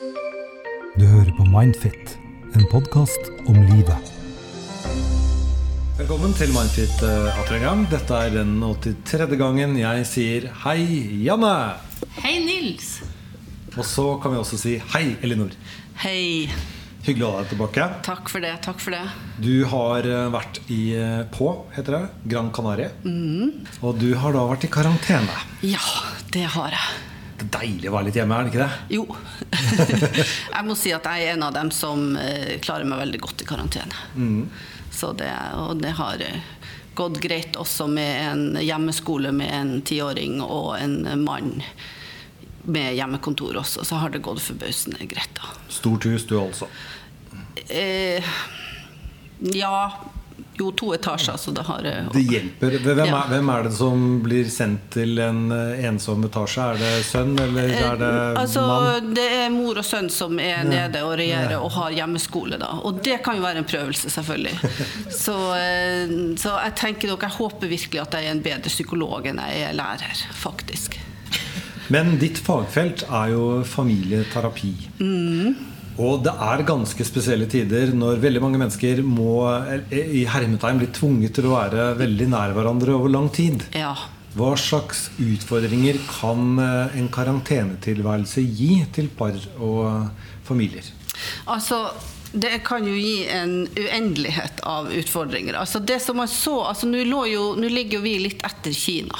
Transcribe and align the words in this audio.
Du 0.00 1.02
hører 1.04 1.28
på 1.36 1.44
Mindfit, 1.44 2.14
en 2.56 2.62
podkast 2.72 3.26
om 3.50 3.58
livet. 3.68 4.06
Velkommen 5.98 6.32
til 6.38 6.54
Mindfit 6.54 7.02
uh, 7.04 7.28
atter 7.34 7.58
en 7.58 7.66
gang. 7.66 7.82
Dette 7.90 8.20
er 8.24 8.32
den 8.32 8.54
83. 8.64 9.26
gangen 9.36 9.74
jeg 9.76 10.06
sier 10.08 10.46
hei, 10.62 10.78
Janne. 11.26 11.52
Hei, 12.22 12.38
Nils. 12.46 13.02
Og 13.74 13.84
så 13.84 14.06
kan 14.24 14.32
vi 14.32 14.40
også 14.40 14.62
si 14.62 14.78
hei, 14.94 15.18
Elinor. 15.20 15.52
Hei. 16.00 16.48
Hyggelig 17.04 17.28
å 17.28 17.34
ha 17.34 17.44
deg 17.44 17.52
tilbake. 17.52 17.90
Takk 18.08 18.32
for 18.32 18.40
det. 18.44 18.54
takk 18.64 18.80
for 18.80 18.96
det 18.96 19.04
Du 19.44 19.66
har 19.68 20.08
uh, 20.08 20.32
vært 20.32 20.62
i 20.72 20.80
uh, 20.96 21.28
på, 21.36 21.52
heter 21.76 21.98
det, 21.98 22.02
Gran 22.32 22.48
Canaria. 22.56 22.88
Og 23.84 24.00
du 24.00 24.14
har 24.16 24.32
da 24.32 24.48
vært 24.48 24.64
i 24.64 24.74
karantene. 24.80 25.40
Ja, 25.60 25.84
det 26.32 26.48
har 26.56 26.72
jeg. 26.80 27.09
Det 27.40 27.46
er 27.46 27.52
deilig 27.62 27.88
å 27.88 27.94
være 27.94 28.08
litt 28.10 28.18
hjemme, 28.20 28.36
er 28.36 28.44
det 28.44 28.50
ikke 28.52 28.64
det? 28.66 28.96
Jo. 28.96 29.04
jeg 30.54 30.66
må 30.66 30.74
si 30.76 30.92
at 30.92 31.06
jeg 31.08 31.24
er 31.24 31.38
en 31.38 31.46
av 31.46 31.54
dem 31.56 31.70
som 31.72 32.10
eh, 32.20 32.58
klarer 32.60 32.84
meg 32.88 33.00
veldig 33.00 33.20
godt 33.22 33.44
i 33.44 33.46
karantene. 33.48 34.02
Så 34.92 35.14
det, 35.16 35.30
og 35.56 35.80
det 35.80 35.94
har 35.96 36.20
eh, 36.20 36.42
gått 36.98 37.16
greit 37.24 37.56
også 37.56 37.86
med 37.88 38.12
en 38.26 38.60
hjemmeskole 38.60 39.32
med 39.32 39.54
en 39.56 39.72
tiåring 39.88 40.42
og 40.44 40.74
en 40.82 41.00
mann 41.24 41.54
med 42.68 42.94
hjemmekontor 42.98 43.56
også. 43.62 43.86
Så 43.88 44.02
har 44.02 44.12
det 44.12 44.20
gått 44.26 44.42
forbausende 44.44 45.08
greit, 45.08 45.32
da. 45.40 45.54
Stort 45.72 46.04
hus, 46.04 46.28
du 46.28 46.36
altså. 46.42 46.68
Eh, 47.72 48.20
ja 49.40 49.76
Jo, 50.60 50.70
to 50.76 50.90
etasjer, 50.92 51.38
så 51.40 51.52
det 51.56 51.62
har 51.64 51.86
eh, 51.88 52.08
Det 52.12 52.22
hjelper. 52.28 52.74
Hvem 52.84 52.98
er, 53.00 53.06
Ja. 53.08 53.20
hvem 53.30 53.48
er 53.54 53.62
det 53.64 53.72
som 53.78 54.02
blir 54.22 54.48
sendt 54.52 54.90
til 54.92 55.18
en 55.24 55.38
uh, 55.52 55.84
ensom 55.88 56.24
etasje? 56.28 56.66
Er 56.74 56.80
det 56.82 56.90
sønn, 57.08 57.32
eller 57.40 57.72
er 57.72 57.96
det 58.00 58.10
Altså, 58.42 58.60
mann? 58.68 59.14
det 59.16 59.24
er 59.40 59.48
mor 59.54 59.80
og 59.80 59.86
sønn 59.88 60.10
som 60.12 60.36
er 60.38 60.62
nede 60.68 61.00
og 61.06 61.14
regjerer 61.18 61.56
og 61.58 61.70
har 61.78 61.96
hjemmeskole. 61.96 62.58
da 62.60 62.74
Og 62.84 63.00
det 63.02 63.22
kan 63.24 63.40
jo 63.40 63.42
være 63.46 63.62
en 63.64 63.68
prøvelse, 63.72 64.10
selvfølgelig. 64.12 64.52
Så, 65.24 65.36
eh, 65.56 66.12
så 66.36 66.56
jeg 66.66 66.74
tenker 66.76 67.08
nok, 67.14 67.22
jeg 67.22 67.36
håper 67.40 67.66
virkelig 67.72 68.00
at 68.04 68.14
jeg 68.18 68.28
er 68.28 68.36
en 68.36 68.42
bedre 68.44 68.68
psykolog 68.68 69.26
enn 69.26 69.40
jeg 69.40 69.62
er 69.70 69.72
lærer, 69.80 70.26
faktisk. 70.36 70.98
Men 71.90 72.18
ditt 72.20 72.38
fagfelt 72.38 73.02
er 73.08 73.32
jo 73.32 73.46
familieterapi. 73.66 74.74
Og 76.00 76.22
det 76.24 76.32
er 76.32 76.62
ganske 76.68 77.04
spesielle 77.04 77.46
tider 77.50 77.90
når 77.96 78.20
veldig 78.22 78.40
mange 78.44 78.60
mennesker 78.62 79.02
må 79.04 79.34
eh, 79.58 79.98
i 80.20 80.24
hermetegn 80.30 80.78
bli 80.80 80.88
tvunget 80.96 81.34
til 81.36 81.50
å 81.50 81.56
være 81.58 81.90
veldig 82.00 82.28
nær 82.32 82.54
hverandre 82.56 82.94
over 82.96 83.12
lang 83.12 83.28
tid. 83.36 83.66
Ja. 83.76 83.92
Hva 84.38 84.52
slags 84.60 85.08
utfordringer 85.20 85.98
kan 86.08 86.54
eh, 86.62 86.96
en 87.00 87.10
karantenetilværelse 87.12 88.44
gi 88.46 88.76
til 88.94 89.10
par 89.18 89.36
og 89.58 90.06
familier? 90.46 90.86
Altså, 91.50 91.82
det 92.32 92.60
kan 92.64 92.86
jo 92.86 92.94
gi 92.94 93.26
en 93.34 93.56
uendelighet 93.74 94.62
av 94.70 94.86
utfordringer. 94.94 95.58
Altså 95.58 95.82
det 95.82 95.98
som 96.04 96.16
man 96.22 96.30
så, 96.30 96.60
altså 96.70 96.86
Nå 96.88 97.02
lå 97.10 97.24
jo- 97.32 97.56
nå 97.58 97.68
ligger 97.68 97.98
jo 97.98 98.04
vi 98.06 98.12
litt 98.22 98.44
etter 98.46 98.72
Kina. 98.72 99.18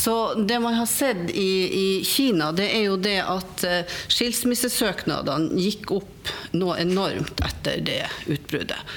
Så 0.00 0.34
det 0.34 0.60
man 0.60 0.74
har 0.74 0.86
sett 0.86 1.30
i, 1.30 1.50
i 1.80 2.04
Kina, 2.04 2.52
det 2.52 2.70
er 2.76 2.86
jo 2.86 2.96
det 2.96 3.18
at 3.20 3.64
eh, 3.68 3.96
skilsmissesøknadene 4.08 5.60
gikk 5.60 5.90
opp 5.92 6.30
noe 6.56 6.78
enormt 6.80 7.42
etter 7.44 7.82
det 7.84 8.06
utbruddet. 8.32 8.94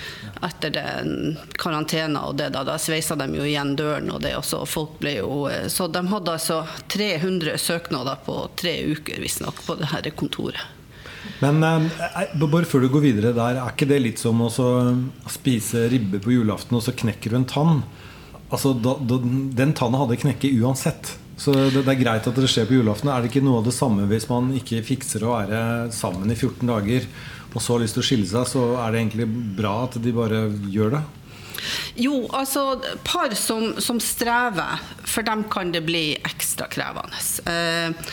Etter 0.47 0.71
den 0.71 1.35
karantena 1.59 2.21
og 2.29 2.37
det 2.39 2.53
da. 2.55 2.61
Da 2.63 2.77
sveisa 2.79 3.17
de 3.19 3.27
jo 3.35 3.43
igjen 3.43 3.73
døren, 3.75 4.07
og 4.15 4.21
det 4.23 4.31
også. 4.37 4.61
Folk 4.63 4.95
ble 5.01 5.17
jo 5.17 5.41
eh, 5.51 5.67
Så 5.67 5.89
de 5.91 6.05
hadde 6.07 6.37
altså 6.37 6.61
300 6.95 7.57
søknader 7.59 8.23
på 8.23 8.37
tre 8.63 8.77
uker, 8.93 9.19
visstnok, 9.19 9.59
på 9.67 9.75
det 9.81 9.91
her 9.91 10.07
kontoret. 10.15 10.63
Men 11.43 11.59
eh, 11.67 12.31
bare 12.39 12.63
før 12.63 12.87
du 12.87 12.93
går 12.95 13.07
videre 13.09 13.35
der, 13.35 13.59
er 13.59 13.75
ikke 13.75 13.91
det 13.91 13.99
litt 14.05 14.23
som 14.23 14.39
å 14.39 14.49
spise 15.27 15.83
ribbe 15.91 16.23
på 16.23 16.37
julaften, 16.37 16.79
og 16.79 16.87
så 16.87 16.95
knekker 16.95 17.35
du 17.35 17.41
en 17.41 17.51
tann? 17.57 17.83
Altså, 18.53 18.73
da, 18.77 18.95
da, 19.01 19.17
Den 19.57 19.73
tanna 19.77 20.03
hadde 20.03 20.19
knekket 20.21 20.61
uansett. 20.61 21.15
Så 21.41 21.53
det, 21.55 21.81
det 21.81 21.89
er 21.95 22.01
greit 22.01 22.27
at 22.29 22.37
det 22.37 22.49
skjer 22.51 22.67
på 22.69 22.77
julaften. 22.77 23.09
Er 23.09 23.23
det 23.23 23.31
ikke 23.31 23.43
noe 23.45 23.63
av 23.63 23.67
det 23.67 23.75
samme 23.75 24.05
hvis 24.11 24.29
man 24.29 24.51
ikke 24.59 24.83
fikser 24.85 25.25
å 25.25 25.33
være 25.33 25.63
sammen 25.95 26.29
i 26.29 26.37
14 26.37 26.69
dager, 26.69 27.09
og 27.53 27.59
så 27.61 27.75
har 27.75 27.83
lyst 27.83 27.97
til 27.97 28.03
å 28.03 28.07
skille 28.07 28.29
seg, 28.29 28.47
så 28.49 28.67
er 28.83 28.93
det 28.93 29.01
egentlig 29.01 29.27
bra 29.57 29.73
at 29.87 29.97
de 30.01 30.13
bare 30.15 30.45
gjør 30.73 30.97
det? 30.99 31.03
Jo, 31.95 32.25
altså 32.35 32.79
par 33.05 33.33
som, 33.39 33.73
som 33.81 33.99
strever, 34.03 34.81
for 35.07 35.25
dem 35.25 35.45
kan 35.51 35.71
det 35.73 35.83
bli 35.87 36.05
ekstra 36.17 36.67
krevende. 36.71 37.21
Eh, 37.49 38.09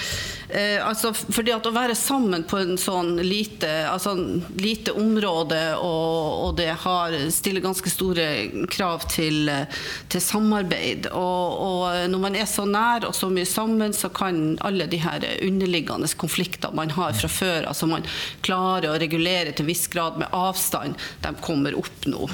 eh, 0.53 0.79
altså, 0.87 1.13
fordi 1.15 1.53
at 1.55 1.67
å 1.67 1.73
være 1.75 1.97
sammen 1.99 2.45
på 2.49 2.59
en 2.61 2.77
sånn 2.81 3.17
lite, 3.25 3.69
altså, 3.91 4.15
lite 4.61 4.95
område, 4.99 5.59
og, 5.79 6.47
og 6.47 6.55
det 6.61 6.71
har, 6.85 7.17
stiller 7.35 7.65
ganske 7.65 7.93
store 7.93 8.27
krav 8.71 9.07
til, 9.13 9.49
eh, 9.53 9.81
til 10.13 10.25
samarbeid. 10.25 11.11
Og, 11.17 11.59
og 11.67 12.13
når 12.13 12.25
man 12.27 12.39
er 12.39 12.49
så 12.51 12.67
nær 12.69 13.09
og 13.09 13.17
så 13.17 13.31
mye 13.33 13.49
sammen, 13.49 13.97
så 13.97 14.13
kan 14.15 14.57
alle 14.67 14.89
de 14.91 15.01
her 15.03 15.27
underliggende 15.47 16.11
konflikter 16.21 16.75
man 16.77 16.93
har 16.97 17.17
fra 17.19 17.31
før, 17.31 17.69
altså 17.71 17.91
man 17.91 18.07
klarer 18.47 18.91
å 18.93 19.01
regulere 19.01 19.53
til 19.53 19.67
en 19.67 19.73
viss 19.73 19.87
grad 19.93 20.19
med 20.21 20.33
avstand, 20.37 20.99
de 21.25 21.37
kommer 21.45 21.77
opp 21.79 22.09
nå. 22.11 22.27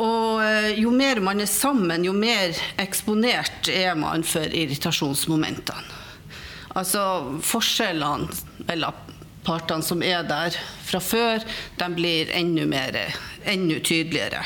Og 0.00 0.42
eh, 0.44 0.80
jo 0.80 0.92
mer 0.94 1.20
man 1.24 1.42
er 1.42 1.50
sammen, 1.50 2.04
jo 2.06 2.14
mer 2.16 2.56
eksponert 2.80 3.70
er 3.72 3.96
man 3.98 4.24
for 4.26 4.46
irritasjonsmomentene. 4.46 5.99
Altså 6.78 7.02
forskjellene 7.42 8.28
mellom 8.68 9.06
partene 9.46 9.82
som 9.82 10.02
er 10.04 10.22
der 10.28 10.54
fra 10.86 11.00
før, 11.02 11.44
de 11.80 11.88
blir 11.96 12.30
enda, 12.36 12.66
mer, 12.68 12.98
enda 13.48 13.80
tydeligere. 13.80 14.44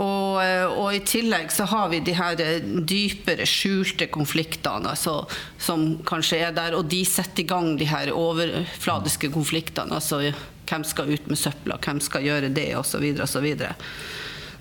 Og, 0.00 0.38
eh, 0.40 0.64
og 0.64 0.94
i 0.94 1.02
tillegg 1.04 1.50
så 1.52 1.66
har 1.68 1.90
vi 1.92 2.00
de 2.04 2.14
her 2.16 2.40
eh, 2.40 2.62
dypere, 2.62 3.46
skjulte 3.48 4.08
konfliktene 4.12 4.92
altså, 4.94 5.24
som 5.60 5.98
kanskje 6.08 6.40
er 6.46 6.54
der, 6.56 6.76
og 6.78 6.88
de 6.92 7.02
setter 7.04 7.44
i 7.44 7.48
gang 7.50 7.74
de 7.80 7.88
her 7.90 8.12
overfladiske 8.14 9.32
konfliktene. 9.34 9.98
Altså 9.98 10.22
hvem 10.70 10.86
skal 10.86 11.10
ut 11.10 11.28
med 11.28 11.40
søpla, 11.40 11.78
hvem 11.82 12.00
skal 12.04 12.24
gjøre 12.24 12.52
det, 12.54 12.70
osv. 12.78 13.04
osv. 13.20 13.50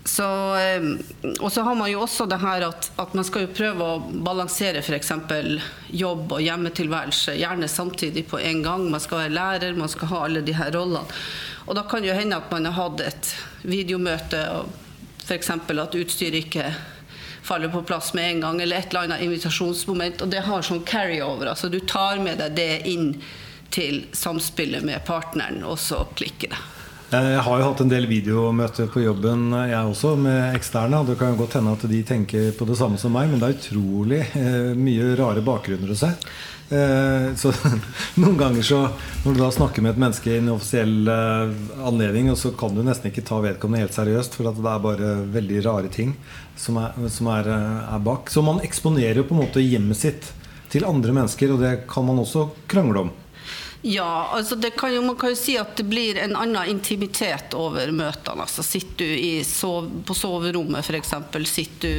Så, 0.06 0.56
eh, 0.56 0.86
og 1.40 1.52
så 1.52 1.62
har 1.62 1.76
man 1.76 1.92
jo 1.92 2.02
også 2.06 2.26
det 2.30 2.40
her 2.42 2.64
at, 2.70 2.92
at 3.02 3.14
man 3.18 3.26
skal 3.28 3.46
jo 3.46 3.54
prøve 3.56 3.86
å 3.86 4.00
balansere 4.26 4.82
f.eks. 4.82 5.12
jobb 5.92 6.36
og 6.38 6.44
hjemmetilværelse, 6.44 7.36
gjerne 7.40 7.68
samtidig 7.68 8.26
på 8.30 8.40
en 8.40 8.64
gang. 8.64 8.88
Man 8.92 9.04
skal 9.04 9.26
være 9.26 9.36
lærer, 9.36 9.78
man 9.78 9.92
skal 9.92 10.14
ha 10.14 10.24
alle 10.28 10.44
de 10.46 10.56
her 10.56 10.72
rollene. 10.76 11.20
Og 11.68 11.76
da 11.78 11.84
kan 11.86 12.02
det 12.02 12.10
jo 12.10 12.18
hende 12.18 12.40
at 12.40 12.50
man 12.52 12.66
har 12.66 12.78
hatt 12.78 13.04
et 13.06 13.34
videomøte, 13.62 14.40
og 14.56 14.72
f.eks. 15.28 15.52
at 15.54 16.00
utstyret 16.00 16.40
ikke 16.40 16.72
faller 17.46 17.70
på 17.70 17.84
plass 17.86 18.14
med 18.18 18.32
en 18.32 18.42
gang, 18.48 18.62
eller 18.62 18.80
et 18.80 18.90
eller 18.90 19.06
annet 19.10 19.28
invitasjonsmoment. 19.28 20.24
Og 20.24 20.32
det 20.34 20.46
har 20.48 20.66
sånn 20.66 20.82
carryover. 20.88 21.52
Altså 21.52 21.70
du 21.70 21.80
tar 21.80 22.22
med 22.24 22.42
deg 22.42 22.58
det 22.58 22.72
inn 22.90 23.14
til 23.70 24.04
samspillet 24.18 24.82
med 24.86 25.06
partneren, 25.06 25.62
og 25.68 25.78
så 25.82 26.04
klikker 26.18 26.56
det. 26.56 26.62
Jeg 27.10 27.42
har 27.42 27.58
jo 27.58 27.66
hatt 27.66 27.80
en 27.82 27.90
del 27.90 28.06
videomøter 28.06 28.90
på 28.94 29.02
jobben, 29.02 29.48
jeg 29.66 29.78
også, 29.90 30.12
med 30.22 30.54
eksterne. 30.54 31.00
Og 31.02 31.08
det 31.10 31.16
kan 31.18 31.32
jo 31.34 31.40
godt 31.40 31.56
hende 31.58 31.72
at 31.74 31.86
de 31.90 32.02
tenker 32.06 32.52
på 32.54 32.68
det 32.70 32.76
samme 32.78 33.00
som 33.02 33.16
meg, 33.18 33.32
men 33.32 33.42
det 33.42 33.48
er 33.48 33.56
utrolig 33.56 34.20
eh, 34.38 34.76
mye 34.78 35.16
rare 35.18 35.42
bakgrunner 35.42 35.90
å 35.90 35.98
se. 35.98 36.12
Eh, 36.70 37.32
så 37.34 37.50
noen 38.22 38.36
ganger 38.38 38.62
så 38.62 38.78
Når 39.24 39.34
du 39.34 39.40
da 39.42 39.48
snakker 39.50 39.82
med 39.82 39.96
et 39.96 40.02
menneske 40.04 40.30
i 40.30 40.38
en 40.38 40.52
offisiell 40.54 41.10
eh, 41.10 41.56
anledning, 41.90 42.30
og 42.30 42.38
så 42.38 42.52
kan 42.54 42.78
du 42.78 42.84
nesten 42.86 43.10
ikke 43.10 43.26
ta 43.26 43.42
vedkommende 43.42 43.88
helt 43.88 43.98
seriøst, 43.98 44.38
for 44.38 44.52
at 44.52 44.62
det 44.62 44.70
er 44.70 44.84
bare 44.86 45.16
veldig 45.34 45.64
rare 45.66 45.90
ting 45.90 46.14
som 46.54 46.78
er, 46.78 46.94
som 47.10 47.32
er, 47.34 47.50
er 47.90 48.06
bak. 48.06 48.30
Så 48.30 48.46
man 48.46 48.62
eksponerer 48.62 49.24
jo 49.24 49.26
på 49.32 49.34
en 49.34 49.42
måte 49.48 49.66
hjemmet 49.66 49.98
sitt 49.98 50.30
til 50.70 50.86
andre 50.86 51.18
mennesker, 51.18 51.56
og 51.56 51.66
det 51.66 51.74
kan 51.90 52.06
man 52.06 52.22
også 52.22 52.52
krangle 52.70 53.08
om. 53.08 53.12
Ja, 53.82 54.30
altså 54.32 54.56
det 54.56 54.70
kan 54.70 54.94
jo, 54.94 55.02
man 55.02 55.16
kan 55.16 55.32
jo 55.32 55.36
si 55.40 55.54
at 55.58 55.78
det 55.80 55.86
blir 55.88 56.18
en 56.20 56.36
annen 56.36 56.68
intimitet 56.68 57.54
over 57.56 57.94
møtene. 57.96 58.44
Altså 58.44 58.64
sitter 58.64 59.06
du 59.06 59.14
i 59.16 59.44
sov, 59.48 59.88
på 60.04 60.16
soverommet 60.18 60.84
f.eks., 60.84 61.14
sitter 61.48 61.94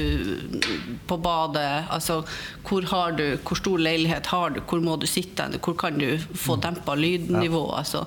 du 0.52 0.66
på 1.08 1.16
badet. 1.16 1.88
Altså 1.88 2.18
hvor, 2.68 2.84
har 2.90 3.16
du, 3.16 3.24
hvor 3.40 3.56
stor 3.56 3.80
leilighet 3.80 4.28
har 4.28 4.52
du, 4.52 4.60
hvor 4.60 4.84
må 4.84 4.98
du 5.00 5.08
sitte 5.08 5.48
hvor 5.56 5.78
kan 5.80 5.96
du 5.96 6.18
få 6.36 6.58
dempa 6.60 6.94
lydnivået? 6.94 7.78
Altså. 7.78 8.04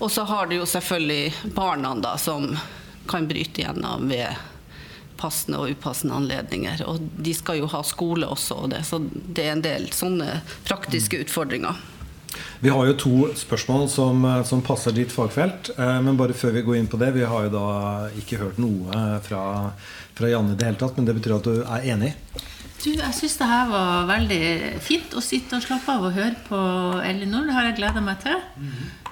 Og 0.00 0.10
så 0.10 0.26
har 0.26 0.50
du 0.50 0.56
jo 0.58 0.66
selvfølgelig 0.66 1.54
barna 1.54 1.94
da, 2.02 2.16
som 2.18 2.50
kan 3.06 3.30
bryte 3.30 3.62
igjennom 3.62 4.10
ved 4.10 4.34
passende 5.22 5.62
og 5.62 5.70
upassende 5.70 6.18
anledninger. 6.18 6.82
Og 6.90 6.98
de 6.98 7.38
skal 7.38 7.62
jo 7.62 7.70
ha 7.70 7.86
skole 7.86 8.26
også, 8.26 8.64
og 8.64 8.74
det, 8.74 8.82
så 8.88 8.98
det 8.98 9.46
er 9.46 9.54
en 9.54 9.62
del 9.62 9.90
sånne 9.94 10.40
praktiske 10.66 11.22
utfordringer. 11.22 11.78
Vi 12.62 12.70
har 12.72 12.86
jo 12.88 12.94
to 12.98 13.16
spørsmål 13.36 13.88
som, 13.90 14.24
som 14.48 14.62
passer 14.64 14.94
ditt 14.96 15.12
fagfelt. 15.12 15.72
Eh, 15.76 15.98
Men 16.02 16.16
bare 16.20 16.36
før 16.36 16.56
vi 16.56 16.64
går 16.66 16.78
inn 16.78 16.88
på 16.90 17.00
det 17.00 17.12
Vi 17.16 17.26
har 17.28 17.48
jo 17.48 17.52
da 17.52 17.66
ikke 18.18 18.40
hørt 18.40 18.58
noe 18.62 19.02
fra, 19.26 19.42
fra 20.14 20.32
Janne 20.32 20.54
i 20.54 20.58
det 20.60 20.70
hele 20.70 20.80
tatt, 20.80 20.96
men 20.96 21.08
det 21.08 21.18
betyr 21.18 21.36
at 21.38 21.50
du 21.50 21.62
er 21.62 21.92
enig? 21.92 22.14
Du, 22.82 22.88
jeg 22.90 23.14
syns 23.14 23.36
det 23.38 23.46
her 23.46 23.68
var 23.70 24.08
veldig 24.08 24.40
fint 24.82 25.12
å 25.14 25.20
sitte 25.22 25.54
og 25.54 25.62
slappe 25.62 25.92
av 25.92 26.08
og 26.08 26.16
høre 26.16 26.34
på 26.48 26.58
Elinor. 27.06 27.44
Det 27.46 27.54
har 27.54 27.68
jeg 27.68 27.76
gleda 27.78 28.02
meg 28.02 28.18
til. 28.24 28.40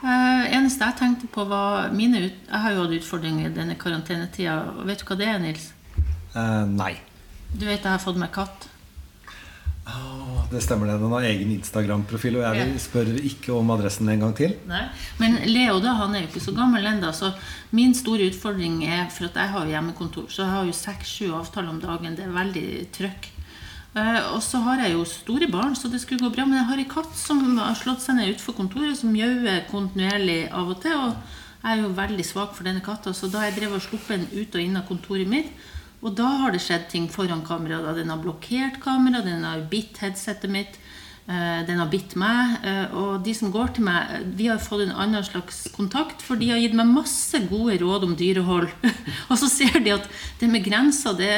uh, 0.03 0.43
eneste 0.51 0.89
jeg 0.89 0.99
tenkte 0.99 1.31
på, 1.31 1.45
var 1.47 1.93
mine 1.95 2.25
ut 2.25 2.49
Jeg 2.49 2.63
har 2.65 2.75
jo 2.75 2.83
hatt 2.83 2.97
utfordringer 2.99 3.47
i 3.47 3.55
denne 3.55 3.79
karantenetida. 3.79 4.57
Vet 4.89 5.05
du 5.05 5.07
hva 5.07 5.19
det 5.21 5.31
er, 5.31 5.39
Nils? 5.45 5.69
Uh, 6.35 6.67
nei. 6.67 6.97
Du 7.53 7.63
vet 7.69 7.79
jeg 7.79 7.93
har 7.93 8.03
fått 8.03 8.19
meg 8.19 8.35
katt. 8.35 8.67
Det 10.51 10.59
stemmer 10.65 10.89
det. 10.91 10.97
Den 10.99 11.13
har 11.15 11.23
egen 11.29 11.51
Instagram-profil, 11.55 12.37
og 12.41 12.43
jeg 12.43 12.73
Ja. 12.73 12.79
spør 12.83 13.07
ikke 13.23 13.53
om 13.55 13.71
adressen 13.71 14.09
en 14.09 14.19
gang 14.19 14.35
til. 14.35 14.57
Nei. 14.67 14.89
Men 15.19 15.37
Leo 15.47 15.79
da, 15.79 15.95
han 15.95 16.15
er 16.15 16.23
jo 16.23 16.27
ikke 16.27 16.43
så 16.43 16.55
gammel 16.57 16.85
ennå. 16.85 17.13
Så 17.15 17.33
min 17.71 17.95
store 17.95 18.27
utfordring 18.31 18.83
er 18.85 19.09
For 19.11 19.27
at 19.27 19.35
jeg 19.35 19.49
har 19.49 19.65
jo 19.65 19.71
hjemmekontor, 19.71 20.27
så 20.29 20.43
jeg 20.43 20.51
har 20.51 20.65
jo 20.65 20.73
seks-sju 20.73 21.33
avtaler 21.39 21.69
om 21.69 21.81
dagen. 21.81 22.17
Det 22.17 22.25
er 22.25 22.33
veldig 22.35 22.91
trøkk. 22.91 23.29
Uh, 23.95 24.35
og 24.35 24.43
så 24.43 24.61
har 24.63 24.79
jeg 24.83 24.93
jo 24.93 25.05
store 25.05 25.49
barn, 25.51 25.75
så 25.75 25.91
det 25.91 26.01
skulle 26.01 26.21
gå 26.21 26.35
bra. 26.35 26.45
Men 26.45 26.59
jeg 26.59 26.67
har 26.67 26.79
en 26.79 26.85
katt 26.85 27.15
som 27.17 27.57
har 27.59 27.75
slått 27.75 28.01
seg 28.03 28.17
ned 28.17 28.35
utenfor 28.35 28.55
kontoret, 28.55 28.97
som 28.97 29.13
mjauer 29.13 29.65
kontinuerlig 29.71 30.51
av 30.53 30.69
og 30.69 30.81
til. 30.83 30.95
Og 30.95 31.15
jeg 31.63 31.79
er 31.79 31.83
jo 31.83 31.89
veldig 31.95 32.25
svak 32.25 32.55
for 32.55 32.65
denne 32.65 32.81
katta, 32.83 33.11
så 33.11 33.31
da 33.31 33.43
jeg 33.43 33.57
drev 33.59 33.75
og 33.75 33.83
sluppet 33.83 34.09
den 34.19 34.29
ut 34.35 34.55
og 34.55 34.61
inn 34.61 34.77
av 34.77 34.87
kontoret 34.89 35.27
mitt, 35.29 35.51
og 36.01 36.15
da 36.17 36.29
har 36.43 36.55
det 36.55 36.63
skjedd 36.65 36.89
ting 36.89 37.09
foran 37.13 37.45
kamera. 37.45 37.83
Da 37.85 37.93
den 37.97 38.09
har 38.13 38.21
blokkert 38.23 38.81
kamera, 38.81 39.21
den 39.25 39.45
har 39.45 39.67
bitt 39.71 40.01
headsetet 40.01 40.51
mitt. 40.53 40.81
Eh, 41.31 41.67
Den 41.67 41.79
har 41.79 41.87
bitt 41.87 42.17
meg, 42.19 42.57
eh, 42.67 42.95
og 42.97 43.21
de 43.23 43.35
som 43.37 43.53
går 43.53 43.75
til 43.77 43.85
meg 43.87 44.15
eh, 44.17 44.23
Vi 44.35 44.49
har 44.49 44.59
fått 44.59 44.83
en 44.83 44.97
annen 44.97 45.23
slags 45.23 45.69
kontakt, 45.71 46.25
for 46.25 46.41
de 46.41 46.49
har 46.51 46.59
gitt 46.59 46.75
meg 46.75 46.91
masse 46.91 47.39
gode 47.47 47.77
råd 47.79 48.07
om 48.09 48.17
dyrehold. 48.19 48.67
og 49.31 49.37
så 49.39 49.47
ser 49.47 49.79
de 49.85 49.93
at 49.95 50.09
det 50.41 50.49
med 50.51 50.65
grenser, 50.65 51.15
det, 51.15 51.31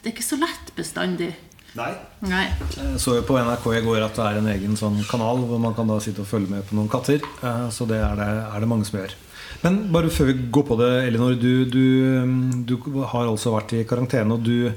det 0.00 0.08
er 0.08 0.14
ikke 0.14 0.24
så 0.24 0.40
lett 0.40 0.72
bestandig. 0.78 1.34
Nei. 1.76 1.92
Nei. 2.24 2.46
Jeg 2.76 3.00
så 3.02 3.18
jo 3.18 3.24
på 3.28 3.36
NRK 3.36 3.66
i 3.76 3.82
går 3.84 4.04
at 4.06 4.16
det 4.16 4.24
er 4.30 4.38
en 4.40 4.50
egen 4.54 4.76
sånn 4.80 4.96
kanal 5.10 5.42
hvor 5.44 5.60
man 5.60 5.74
kan 5.76 5.88
da 5.90 5.98
sitte 6.00 6.22
og 6.24 6.30
følge 6.30 6.48
med 6.54 6.64
på 6.68 6.76
noen 6.78 6.88
katter. 6.92 7.20
Eh, 7.44 7.66
Så 7.74 7.86
det 7.90 7.98
er 8.00 8.14
det, 8.16 8.28
er 8.48 8.60
det 8.64 8.68
mange 8.70 8.88
som 8.88 8.98
gjør. 9.00 9.12
Men 9.62 9.76
bare 9.92 10.10
før 10.12 10.30
vi 10.30 10.38
går 10.52 10.64
på 10.68 10.76
det, 10.80 10.90
Elinor. 11.08 11.36
Du, 11.40 11.64
du, 11.68 11.84
du 12.68 12.74
har 13.12 13.26
altså 13.28 13.52
vært 13.54 13.72
i 13.78 13.84
karantene, 13.88 14.36
og 14.36 14.42
du, 14.44 14.72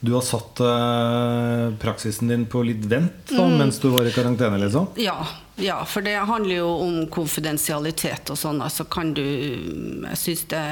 du 0.00 0.12
har 0.14 0.22
satt 0.22 0.60
uh, 0.62 1.74
praksisen 1.82 2.28
din 2.30 2.44
på 2.46 2.62
litt 2.62 2.84
vent 2.86 3.32
da, 3.32 3.48
mens 3.50 3.80
du 3.82 3.88
var 3.90 4.06
i 4.06 4.12
karantene, 4.14 4.60
liksom? 4.62 4.92
Ja, 5.02 5.16
ja, 5.58 5.80
for 5.90 6.06
det 6.06 6.14
handler 6.28 6.60
jo 6.60 6.68
om 6.84 6.98
konfidensialitet 7.10 8.30
og 8.30 8.38
sånn. 8.38 8.60
Altså 8.62 8.84
kan 8.86 9.10
du 9.16 9.24
Jeg 9.24 10.18
syns 10.20 10.44
det 10.52 10.62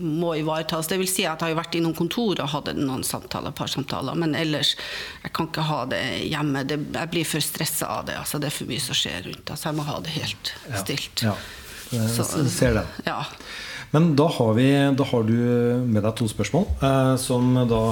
må 0.00 0.32
ivaretas. 0.40 0.88
Det 0.88 0.96
vil 1.02 1.10
si 1.10 1.26
at 1.28 1.36
jeg 1.36 1.50
har 1.50 1.52
jo 1.52 1.58
vært 1.60 1.76
i 1.76 1.82
noen 1.84 1.98
kontor 1.98 2.40
og 2.40 2.48
hatt 2.54 2.72
noen 2.78 3.04
samtaler, 3.04 3.52
par 3.52 3.68
samtaler, 3.68 4.16
men 4.16 4.32
ellers 4.38 4.72
jeg 5.20 5.34
kan 5.36 5.50
ikke 5.50 5.68
ha 5.68 5.82
det 5.92 6.02
hjemme. 6.30 6.64
Det, 6.64 6.80
jeg 6.96 7.12
blir 7.12 7.28
for 7.28 7.44
stressa 7.44 7.92
av 7.98 8.08
det. 8.08 8.16
Altså, 8.22 8.40
det 8.40 8.48
er 8.48 8.56
for 8.56 8.72
mye 8.72 8.86
som 8.88 8.96
skjer 8.96 9.20
rundt. 9.28 9.52
Altså, 9.52 9.68
jeg 9.68 9.76
må 9.82 9.88
ha 9.90 10.00
det 10.00 10.16
helt 10.16 10.54
stilt. 10.80 11.26
Ja. 11.28 11.36
Jeg 11.92 12.08
Så- 12.16 12.48
ser 12.50 12.80
det. 12.80 12.86
Ja. 13.04 13.20
Men 13.94 14.10
da 14.18 14.26
har, 14.28 14.54
vi, 14.56 14.66
da 14.98 15.04
har 15.06 15.26
du 15.26 15.36
med 15.86 16.02
deg 16.02 16.14
to 16.18 16.26
spørsmål. 16.30 16.64
Eh, 16.82 17.66
da, 17.70 17.82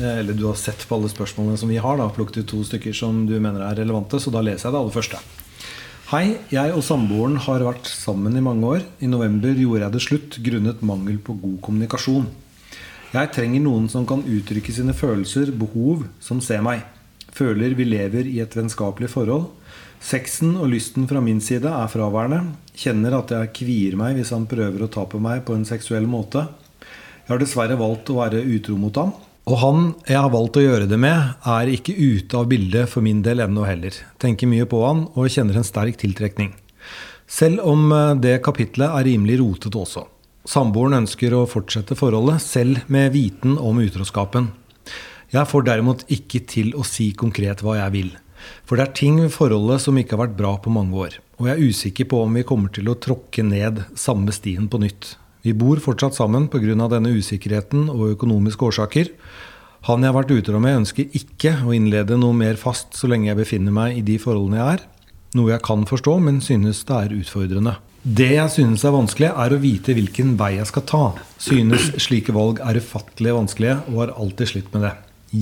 eh, 0.00 0.20
eller 0.22 0.36
du 0.36 0.46
har 0.48 0.56
sett 0.56 0.86
på 0.88 0.96
alle 0.96 1.10
spørsmålene 1.12 1.60
som 1.60 1.68
vi 1.70 1.80
har. 1.82 1.98
Da, 2.00 2.08
plukket 2.08 2.40
ut 2.40 2.48
to 2.54 2.62
stykker 2.64 2.96
som 2.96 3.26
du 3.28 3.36
mener 3.36 3.60
er 3.66 3.76
relevante. 3.82 4.20
Så 4.22 4.32
da 4.32 4.42
leser 4.44 4.68
jeg 4.68 4.76
det 4.76 4.80
aller 4.80 4.96
første. 4.96 5.20
Hei, 6.06 6.38
jeg 6.54 6.70
og 6.70 6.84
samboeren 6.86 7.36
har 7.42 7.64
vært 7.66 7.88
sammen 7.90 8.36
i 8.38 8.44
mange 8.44 8.66
år. 8.76 8.82
I 9.02 9.10
november 9.10 9.52
gjorde 9.58 9.84
jeg 9.84 9.94
det 9.96 10.02
slutt 10.04 10.36
grunnet 10.48 10.84
mangel 10.86 11.18
på 11.18 11.34
god 11.42 11.56
kommunikasjon. 11.66 12.28
Jeg 13.10 13.32
trenger 13.34 13.62
noen 13.64 13.88
som 13.90 14.06
kan 14.06 14.22
uttrykke 14.22 14.72
sine 14.74 14.94
følelser, 14.96 15.52
behov, 15.54 16.06
som 16.22 16.40
ser 16.44 16.62
meg. 16.64 16.84
Føler 17.36 17.74
vi 17.76 17.86
lever 17.88 18.28
i 18.30 18.38
et 18.42 18.54
vennskapelig 18.56 19.10
forhold. 19.12 19.50
Sexen 20.02 20.54
og 20.60 20.70
lysten 20.70 21.06
fra 21.10 21.22
min 21.24 21.40
side 21.42 21.70
er 21.70 21.90
fraværende. 21.90 22.42
Kjenner 22.76 23.16
at 23.18 23.32
jeg 23.32 23.52
kvier 23.56 23.96
meg 23.98 24.18
hvis 24.18 24.32
han 24.34 24.48
prøver 24.50 24.84
å 24.84 24.90
ta 24.92 25.06
på 25.08 25.20
meg 25.22 25.44
på 25.46 25.56
en 25.56 25.66
seksuell 25.68 26.06
måte. 26.10 26.44
Jeg 27.26 27.32
har 27.32 27.40
dessverre 27.42 27.78
valgt 27.80 28.12
å 28.12 28.20
være 28.20 28.44
utro 28.44 28.76
mot 28.78 29.00
ham. 29.00 29.14
Og 29.46 29.58
han 29.62 29.80
jeg 30.08 30.18
har 30.18 30.30
valgt 30.34 30.58
å 30.58 30.64
gjøre 30.64 30.88
det 30.90 30.98
med, 30.98 31.36
er 31.46 31.70
ikke 31.70 31.94
ute 31.94 32.38
av 32.38 32.48
bildet 32.50 32.90
for 32.90 33.02
min 33.06 33.22
del 33.22 33.44
ennå 33.44 33.66
heller. 33.66 33.94
Tenker 34.22 34.50
mye 34.50 34.66
på 34.66 34.82
han 34.82 35.06
og 35.14 35.30
kjenner 35.30 35.58
en 35.58 35.66
sterk 35.66 35.98
tiltrekning. 36.02 36.52
Selv 37.26 37.62
om 37.66 37.90
eh, 37.94 38.14
det 38.22 38.40
kapitlet 38.46 38.90
er 38.90 39.06
rimelig 39.06 39.40
rotete 39.40 39.78
også. 39.78 40.04
Samboeren 40.46 41.00
ønsker 41.00 41.34
å 41.34 41.46
fortsette 41.50 41.96
forholdet, 41.98 42.42
selv 42.42 42.84
med 42.92 43.10
viten 43.14 43.56
om 43.58 43.80
utroskapen. 43.82 44.52
Jeg 45.34 45.50
får 45.50 45.66
derimot 45.66 46.04
ikke 46.12 46.44
til 46.46 46.70
å 46.78 46.86
si 46.86 47.10
konkret 47.18 47.64
hva 47.66 47.80
jeg 47.80 47.94
vil. 47.96 48.12
For 48.66 48.78
det 48.78 48.86
er 48.86 48.96
ting 48.98 49.20
ved 49.20 49.34
forholdet 49.34 49.84
som 49.84 49.98
ikke 49.98 50.16
har 50.16 50.26
vært 50.26 50.38
bra 50.38 50.54
på 50.62 50.72
mange 50.74 50.96
år. 50.96 51.18
Og 51.38 51.48
jeg 51.48 51.56
er 51.56 51.70
usikker 51.70 52.08
på 52.10 52.22
om 52.24 52.36
vi 52.38 52.46
kommer 52.48 52.72
til 52.72 52.88
å 52.90 52.98
tråkke 52.98 53.44
ned 53.46 53.84
samme 53.98 54.34
stien 54.34 54.70
på 54.72 54.80
nytt. 54.82 55.14
Vi 55.46 55.54
bor 55.54 55.78
fortsatt 55.78 56.16
sammen 56.16 56.48
pga. 56.50 56.88
denne 56.88 57.14
usikkerheten 57.14 57.88
og 57.88 58.16
økonomiske 58.16 58.66
årsaker. 58.66 59.12
Han 59.86 60.02
jeg 60.02 60.10
har 60.10 60.16
vært 60.16 60.34
utro 60.34 60.58
med, 60.58 60.80
ønsker 60.82 61.12
ikke 61.14 61.62
å 61.62 61.74
innlede 61.76 62.16
noe 62.18 62.34
mer 62.34 62.56
fast 62.58 62.96
så 62.98 63.06
lenge 63.06 63.28
jeg 63.28 63.38
befinner 63.38 63.70
meg 63.70 63.98
i 63.98 64.02
de 64.02 64.18
forholdene 64.18 64.58
jeg 64.58 64.78
er. 64.78 64.86
Noe 65.36 65.52
jeg 65.52 65.62
kan 65.62 65.84
forstå, 65.86 66.16
men 66.18 66.40
synes 66.42 66.82
det 66.88 66.96
er 66.96 67.14
utfordrende. 67.14 67.76
Det 68.02 68.32
jeg 68.32 68.50
synes 68.54 68.82
er 68.86 68.94
vanskelig, 68.94 69.30
er 69.34 69.52
å 69.54 69.60
vite 69.62 69.94
hvilken 69.94 70.34
vei 70.38 70.56
jeg 70.56 70.70
skal 70.70 70.84
ta. 70.86 71.04
Synes 71.42 71.92
slike 72.02 72.34
valg 72.34 72.62
er 72.62 72.78
ufattelig 72.78 73.34
vanskelige, 73.34 73.80
og 73.92 74.02
har 74.02 74.16
alltid 74.16 74.52
slitt 74.52 74.72
med 74.74 74.88
det. 74.88 74.94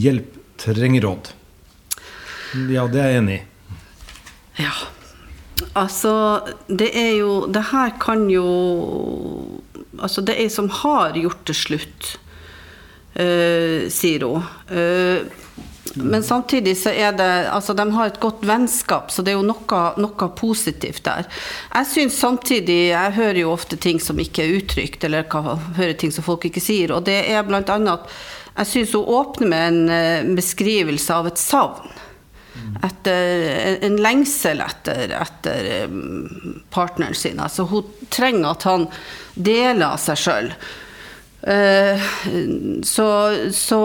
Hjelp. 0.04 0.40
Trenger 0.54 1.02
råd. 1.02 1.32
Ja, 2.70 2.86
det 2.90 3.00
er 3.02 3.12
jeg 3.12 3.22
enig 3.22 3.38
i. 3.40 3.44
Ja. 4.64 4.74
Altså, 5.78 6.12
det 6.66 6.90
er 6.98 7.12
jo 7.20 7.46
Det 7.50 7.62
her 7.70 7.94
kan 8.02 8.26
jo 8.30 8.44
Altså, 10.02 10.22
det 10.26 10.34
er 10.34 10.44
ei 10.44 10.50
som 10.50 10.68
har 10.82 11.14
gjort 11.14 11.44
det 11.46 11.54
slutt, 11.54 12.08
uh, 13.14 13.86
sier 13.94 14.24
hun. 14.26 14.42
Uh, 14.66 15.22
men 15.94 16.24
samtidig 16.26 16.74
så 16.80 16.90
er 16.90 17.14
det 17.14 17.28
Altså, 17.54 17.76
de 17.78 17.86
har 17.94 18.10
et 18.10 18.18
godt 18.20 18.42
vennskap, 18.46 19.12
så 19.14 19.22
det 19.22 19.32
er 19.32 19.38
jo 19.38 19.46
noe, 19.46 19.82
noe 20.02 20.28
positivt 20.34 21.04
der. 21.06 21.28
Jeg 21.70 21.90
syns 21.92 22.18
samtidig 22.18 22.80
Jeg 22.90 23.14
hører 23.14 23.38
jo 23.44 23.52
ofte 23.54 23.78
ting 23.78 24.02
som 24.02 24.18
ikke 24.18 24.42
er 24.42 24.56
uttrykt, 24.58 25.04
eller 25.06 25.22
hva- 25.30 25.58
hører 25.78 25.94
ting 25.94 26.10
som 26.12 26.26
folk 26.26 26.44
ikke 26.50 26.62
sier, 26.64 26.92
og 26.92 27.06
det 27.06 27.20
er 27.30 27.38
annet 27.46 27.94
at 27.94 28.10
jeg 28.54 28.66
syns 28.70 28.92
hun 28.94 29.08
åpner 29.10 29.50
med 29.50 29.68
en 29.68 29.88
eh, 29.90 30.34
beskrivelse 30.36 31.14
av 31.14 31.26
et 31.26 31.38
savn 31.38 31.88
etter 32.84 33.84
en 33.84 33.96
lengsel 34.02 34.62
etter, 34.64 35.12
etter 35.16 35.68
um, 35.88 36.62
partneren 36.74 37.16
sin. 37.16 37.40
Altså, 37.42 37.66
hun 37.70 38.08
trenger 38.12 38.50
at 38.52 38.66
han 38.68 38.88
deler 39.34 40.00
seg 40.00 40.20
sjøl. 40.20 40.50
så, 42.88 43.08
så, 43.52 43.80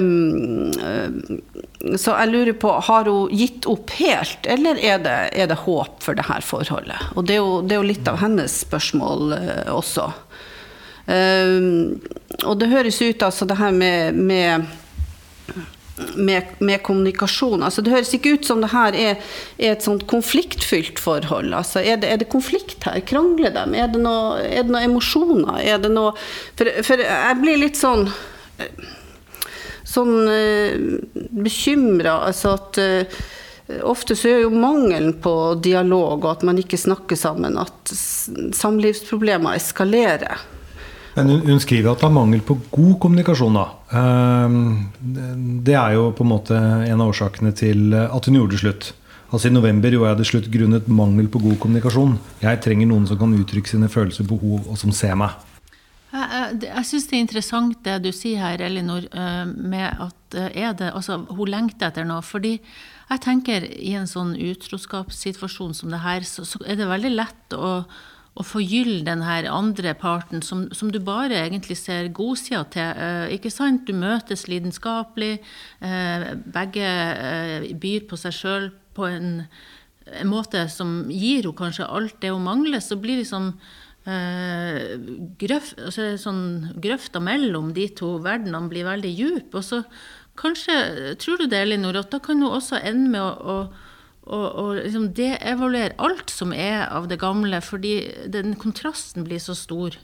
um, 0.00 0.70
uh, 0.80 1.96
så 2.00 2.14
jeg 2.16 2.30
lurer 2.32 2.56
på, 2.56 2.72
har 2.88 3.10
hun 3.10 3.34
gitt 3.36 3.68
opp 3.68 3.92
helt, 3.98 4.48
eller 4.48 4.80
er 4.80 5.02
det, 5.04 5.18
er 5.36 5.50
det 5.50 5.60
håp 5.66 6.00
for 6.04 6.16
det 6.16 6.28
her 6.30 6.44
forholdet? 6.46 7.10
Og 7.16 7.28
det 7.28 7.36
er 7.36 7.42
jo, 7.42 7.60
det 7.66 7.76
er 7.76 7.82
jo 7.82 7.90
litt 7.90 8.08
av 8.08 8.22
hennes 8.22 8.62
spørsmål 8.64 9.36
uh, 9.36 9.72
også. 9.76 10.12
Og 11.12 12.52
det 12.60 12.68
høres 12.70 13.00
ut 13.02 13.24
altså 13.26 13.44
det 13.50 13.56
her 13.58 13.72
med, 13.74 14.14
med 14.14 14.68
med, 16.16 16.54
med, 16.58 16.82
kommunikasjon. 16.86 17.62
Altså, 17.62 17.84
det 17.84 17.92
høres 17.94 18.14
ikke 18.16 18.36
ut 18.36 18.48
som 18.48 18.62
det 18.64 18.72
her 18.72 18.96
er, 18.98 19.20
er 19.58 19.74
et 19.74 19.84
sånt 19.84 20.06
konfliktfylt 20.10 21.00
forhold. 21.02 21.52
Altså, 21.56 21.82
er, 21.82 22.00
det, 22.02 22.10
er, 22.10 22.22
det, 22.22 22.30
konflikt 22.32 22.84
her? 22.88 23.00
Krangler 23.08 23.54
de? 23.54 23.66
Er 23.78 23.92
det 23.92 24.02
noe, 24.02 24.40
det 24.42 24.66
noe 24.70 24.84
emosjoner? 24.86 25.60
Er 25.62 25.82
det 25.82 25.92
noe 25.92 26.14
for, 26.58 26.68
for, 26.86 27.02
jeg 27.04 27.38
blir 27.42 27.62
litt 27.62 27.80
sånn 27.80 28.08
sånn 29.92 30.14
uh, 30.28 30.98
bekymra. 31.44 32.22
Altså 32.28 32.56
at 32.56 32.80
uh, 32.80 33.22
ofte 33.88 34.16
så 34.18 34.30
er 34.30 34.44
jo 34.44 34.54
mangelen 34.54 35.14
på 35.22 35.34
dialog 35.64 36.24
og 36.24 36.30
at 36.34 36.46
man 36.46 36.60
ikke 36.60 36.80
snakker 36.80 37.18
sammen, 37.18 37.58
at 37.60 37.92
samlivsproblemer 37.92 39.58
eskalerer. 39.58 40.42
Men 41.14 41.28
hun, 41.28 41.44
hun, 41.44 41.60
skriver 41.60 41.92
at 41.92 42.00
det 42.00 42.08
er 42.08 42.14
mangel 42.14 42.42
på 42.46 42.56
god 42.72 42.96
kommunikasjon. 43.04 43.58
da. 43.58 43.66
Det 45.66 45.76
er 45.76 45.94
jo 45.98 46.08
på 46.16 46.24
en 46.24 46.32
måte 46.32 46.56
en 46.56 47.00
av 47.00 47.12
årsakene 47.12 47.52
til 47.56 47.92
at 47.92 48.28
hun 48.28 48.40
gjorde 48.40 48.56
det 48.56 48.62
slutt. 48.64 48.90
Altså 49.32 49.48
I 49.48 49.54
november 49.54 49.92
gjorde 49.92 50.10
jeg 50.10 50.20
det 50.20 50.28
slutt 50.28 50.50
grunnet 50.52 50.88
mangel 50.92 51.28
på 51.32 51.40
god 51.40 51.56
kommunikasjon. 51.60 52.18
Jeg 52.42 52.60
trenger 52.64 52.88
noen 52.90 53.06
som 53.08 53.20
kan 53.20 53.32
uttrykke 53.36 53.70
sine 53.70 53.88
følelser, 53.92 54.28
behov, 54.28 54.66
og 54.68 54.80
som 54.80 54.92
ser 54.92 55.16
meg. 55.20 55.36
Jeg, 56.12 56.26
jeg, 56.28 56.56
jeg 56.66 56.88
syns 56.90 57.06
det 57.08 57.16
er 57.16 57.22
interessant 57.24 57.78
det 57.86 57.94
du 58.04 58.10
sier 58.12 58.42
her, 58.44 58.64
Elinor, 58.66 59.06
med 59.56 59.88
at 59.88 60.36
er 60.52 60.76
det, 60.76 60.90
altså, 60.92 61.22
hun 61.28 61.48
lengter 61.48 61.88
etter 61.88 62.04
noe. 62.08 62.20
fordi 62.24 62.58
jeg 63.12 63.20
tenker 63.24 63.64
i 63.64 63.92
en 63.96 64.08
sånn 64.08 64.34
utroskapssituasjon 64.36 65.74
som 65.76 65.92
det 65.92 66.00
her, 66.04 66.24
så, 66.28 66.44
så 66.48 66.60
er 66.64 66.76
det 66.80 66.88
veldig 66.88 67.12
lett 67.16 67.56
å 67.56 67.82
å 68.32 68.44
forgylle 68.46 69.04
den 69.04 69.22
her 69.26 69.46
andre 69.52 69.92
parten 69.98 70.40
som, 70.44 70.64
som 70.72 70.88
du 70.92 70.98
bare 71.04 71.36
egentlig 71.42 71.76
ser 71.76 72.08
godsida 72.16 72.62
til. 72.72 72.88
Eh, 73.04 73.34
ikke 73.36 73.52
sant? 73.52 73.84
Du 73.84 73.92
møtes 73.96 74.46
lidenskapelig. 74.48 75.34
Eh, 75.84 76.26
begge 76.54 76.88
eh, 76.88 77.68
byr 77.76 78.08
på 78.08 78.16
seg 78.20 78.36
sjøl 78.36 78.70
på 78.96 79.08
en, 79.10 79.30
en, 80.08 80.30
måte 80.30 80.64
som 80.72 81.02
gir 81.12 81.42
henne 81.42 81.58
kanskje 81.60 81.88
alt 81.88 82.18
det 82.24 82.32
hun 82.32 82.48
mangler. 82.48 82.80
Så 82.80 82.96
blir 83.02 83.20
liksom 83.20 83.52
eh, 84.08 84.96
grøf, 85.42 85.74
altså, 85.76 86.14
sånn, 86.24 86.42
grøfta 86.80 87.20
mellom 87.20 87.74
de 87.76 87.90
to 88.00 88.16
verdenene 88.24 88.72
blir 88.72 88.88
veldig 88.88 89.12
djup. 89.12 89.60
Og 89.60 89.68
så 89.68 89.84
kanskje, 90.40 91.18
tror 91.20 91.44
du 91.44 91.50
det, 91.52 91.66
Elinor, 91.66 92.00
at 92.00 92.14
da 92.14 92.22
kan 92.24 92.40
hun 92.40 92.56
også 92.56 92.80
ende 92.80 93.12
med 93.12 93.20
å, 93.28 93.60
å 93.60 93.91
og, 94.26 94.46
og 94.54 94.70
liksom 94.78 95.10
deevaluere 95.18 95.96
alt 95.98 96.30
som 96.30 96.54
er 96.54 96.86
av 96.86 97.08
det 97.10 97.18
gamle, 97.22 97.60
fordi 97.64 97.96
den 98.30 98.54
kontrasten 98.60 99.26
blir 99.26 99.42
så 99.42 99.56
stor. 99.58 99.98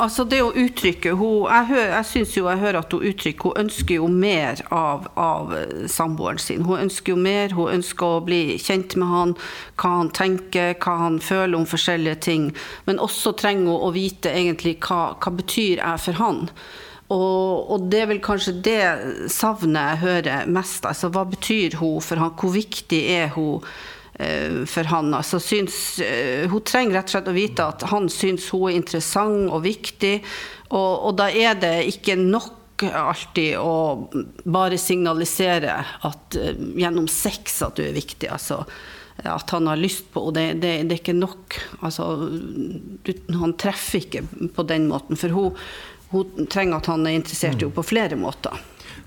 Altså 0.00 0.24
det 0.24 0.38
å 0.40 0.52
uttrykke 0.56 1.12
hun, 1.18 1.44
Jeg, 1.50 1.66
hører, 1.68 1.90
jeg 1.92 2.06
syns 2.08 2.36
jo 2.38 2.46
jeg 2.48 2.60
hører 2.62 2.78
at 2.80 2.94
hun 2.94 3.02
uttrykker 3.10 3.50
Hun 3.50 3.64
ønsker 3.66 3.98
jo 3.98 4.06
mer 4.08 4.62
av, 4.72 5.10
av, 5.20 5.52
samboeren 5.92 6.40
sin. 6.40 6.64
Hun 6.64 6.86
ønsker 6.86 7.12
jo 7.12 7.20
mer, 7.20 7.52
hun 7.52 7.74
ønsker 7.74 8.16
å 8.16 8.22
bli 8.24 8.56
kjent 8.62 8.96
med 8.96 9.10
han, 9.10 9.34
hva 9.76 9.90
han 9.98 10.12
tenker, 10.16 10.78
hva 10.80 10.96
han 11.02 11.18
føler 11.20 11.58
om 11.58 11.68
forskjellige 11.68 12.20
ting. 12.30 12.48
Men 12.88 13.02
også 13.02 13.34
trenger 13.36 13.74
hun 13.74 13.90
å 13.90 13.92
vite 13.92 14.32
egentlig 14.32 14.78
hva, 14.86 15.18
hva 15.20 15.34
betyr 15.36 15.82
jeg 15.82 16.04
for 16.06 16.22
han. 16.22 16.46
Og, 17.10 17.70
og, 17.72 17.86
det 17.90 18.04
er 18.04 18.10
vel 18.12 18.20
kanskje 18.22 18.54
det 18.62 18.82
savnet 19.32 19.80
jeg 19.80 20.02
hører 20.04 20.50
mest. 20.50 20.86
Altså, 20.86 21.10
hva 21.10 21.24
betyr 21.26 21.74
hun 21.80 21.98
for 22.04 22.22
han? 22.22 22.36
Hvor 22.38 22.54
viktig 22.54 23.00
er 23.16 23.32
hun 23.34 23.64
uh, 23.64 24.60
for 24.70 24.90
han? 24.92 25.10
Altså, 25.18 25.40
syns, 25.42 25.80
uh, 26.04 26.46
hun 26.52 26.62
trenger 26.62 27.00
rett 27.00 27.10
og 27.10 27.16
slett 27.16 27.32
å 27.32 27.34
vite 27.34 27.66
at 27.66 27.88
han 27.90 28.06
syns 28.12 28.46
hun 28.54 28.68
er 28.70 28.78
interessant 28.78 29.50
og 29.50 29.66
viktig. 29.66 30.14
Og, 30.70 30.92
og 31.10 31.18
da 31.18 31.28
er 31.34 31.58
det 31.58 31.74
ikke 31.96 32.14
nok 32.20 32.86
alltid 32.86 33.58
å 33.60 34.06
bare 34.46 34.78
signalisere 34.80 35.82
at 36.06 36.38
uh, 36.38 36.64
gjennom 36.78 37.10
sex 37.10 37.58
at 37.66 37.74
du 37.80 37.88
er 37.88 37.98
viktig. 37.98 38.30
altså 38.30 38.62
at 39.20 39.50
han 39.52 39.66
har 39.68 39.76
lyst 39.76 40.06
på, 40.14 40.22
og 40.30 40.32
det, 40.32 40.62
det, 40.62 40.70
det 40.88 40.94
er 40.94 41.00
ikke 41.02 41.12
nok. 41.12 41.56
Altså, 41.84 42.06
du, 43.04 43.10
han 43.36 43.52
treffer 43.60 44.00
ikke 44.00 44.22
på 44.56 44.64
den 44.64 44.86
måten. 44.88 45.18
For 45.20 45.34
hun, 45.34 45.58
hun 46.10 46.48
trenger 46.50 46.80
at 46.80 46.90
han 46.90 47.06
er 47.06 47.18
interessert 47.18 47.60
i 47.60 47.64
henne 47.64 47.76
på 47.76 47.86
flere 47.86 48.18
måter. 48.18 48.58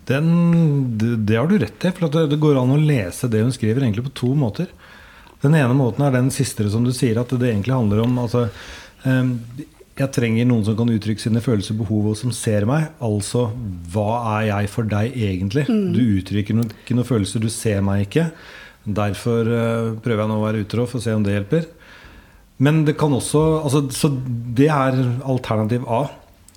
Den, 0.08 0.98
det, 1.00 1.36
har 1.36 1.48
du 1.48 1.58
rett 1.60 1.86
i. 1.86 1.92
For 1.92 2.08
det, 2.12 2.26
det, 2.32 2.40
går 2.42 2.60
an 2.60 2.74
å 2.76 2.80
lese 2.80 3.30
det 3.32 3.44
hun 3.44 3.54
skriver 3.56 3.84
egentlig 3.84 4.08
på 4.10 4.18
to 4.24 4.32
måter. 4.40 4.72
Den 5.44 5.56
ene 5.60 5.76
måten 5.76 6.04
er 6.06 6.16
den 6.16 6.32
siste 6.32 6.66
som 6.72 6.86
du 6.88 6.94
sier, 6.96 7.20
at 7.20 7.32
det 7.32 7.50
egentlig 7.50 7.76
handler 7.76 8.04
om 8.06 8.18
altså, 8.24 8.48
um, 9.04 9.36
Jeg 10.00 10.10
trenger 10.16 10.48
noen 10.48 10.64
som 10.66 10.78
kan 10.80 10.92
uttrykke 10.92 11.22
sine 11.22 11.44
følelser, 11.44 11.76
og 11.76 11.84
behov, 11.84 12.10
og 12.14 12.20
som 12.20 12.34
ser 12.36 12.68
meg. 12.70 12.90
Altså, 13.04 13.50
hva 13.94 14.40
er 14.40 14.50
jeg 14.54 14.74
for 14.74 14.88
deg 14.90 15.16
egentlig? 15.16 15.68
Mm. 15.70 15.92
Du 15.96 16.02
uttrykker 16.20 16.60
no, 16.60 16.68
ikke 16.72 16.98
noen 16.98 17.12
følelser, 17.12 17.44
du 17.44 17.52
ser 17.52 17.84
meg 17.86 18.08
ikke. 18.08 18.30
Derfor 18.84 19.48
uh, 19.48 19.94
prøver 20.04 20.24
jeg 20.24 20.32
nå 20.32 20.40
å 20.40 20.48
være 20.48 20.66
utro 20.66 20.88
for 20.88 21.00
å 21.00 21.06
se 21.06 21.16
om 21.16 21.24
det 21.24 21.36
hjelper. 21.38 21.72
Men 22.64 22.84
det 22.88 22.96
kan 23.00 23.12
også 23.16 23.40
altså, 23.64 23.80
Så 23.92 24.12
det 24.56 24.70
er 24.72 25.00
alternativ 25.28 25.88
A. 25.90 26.06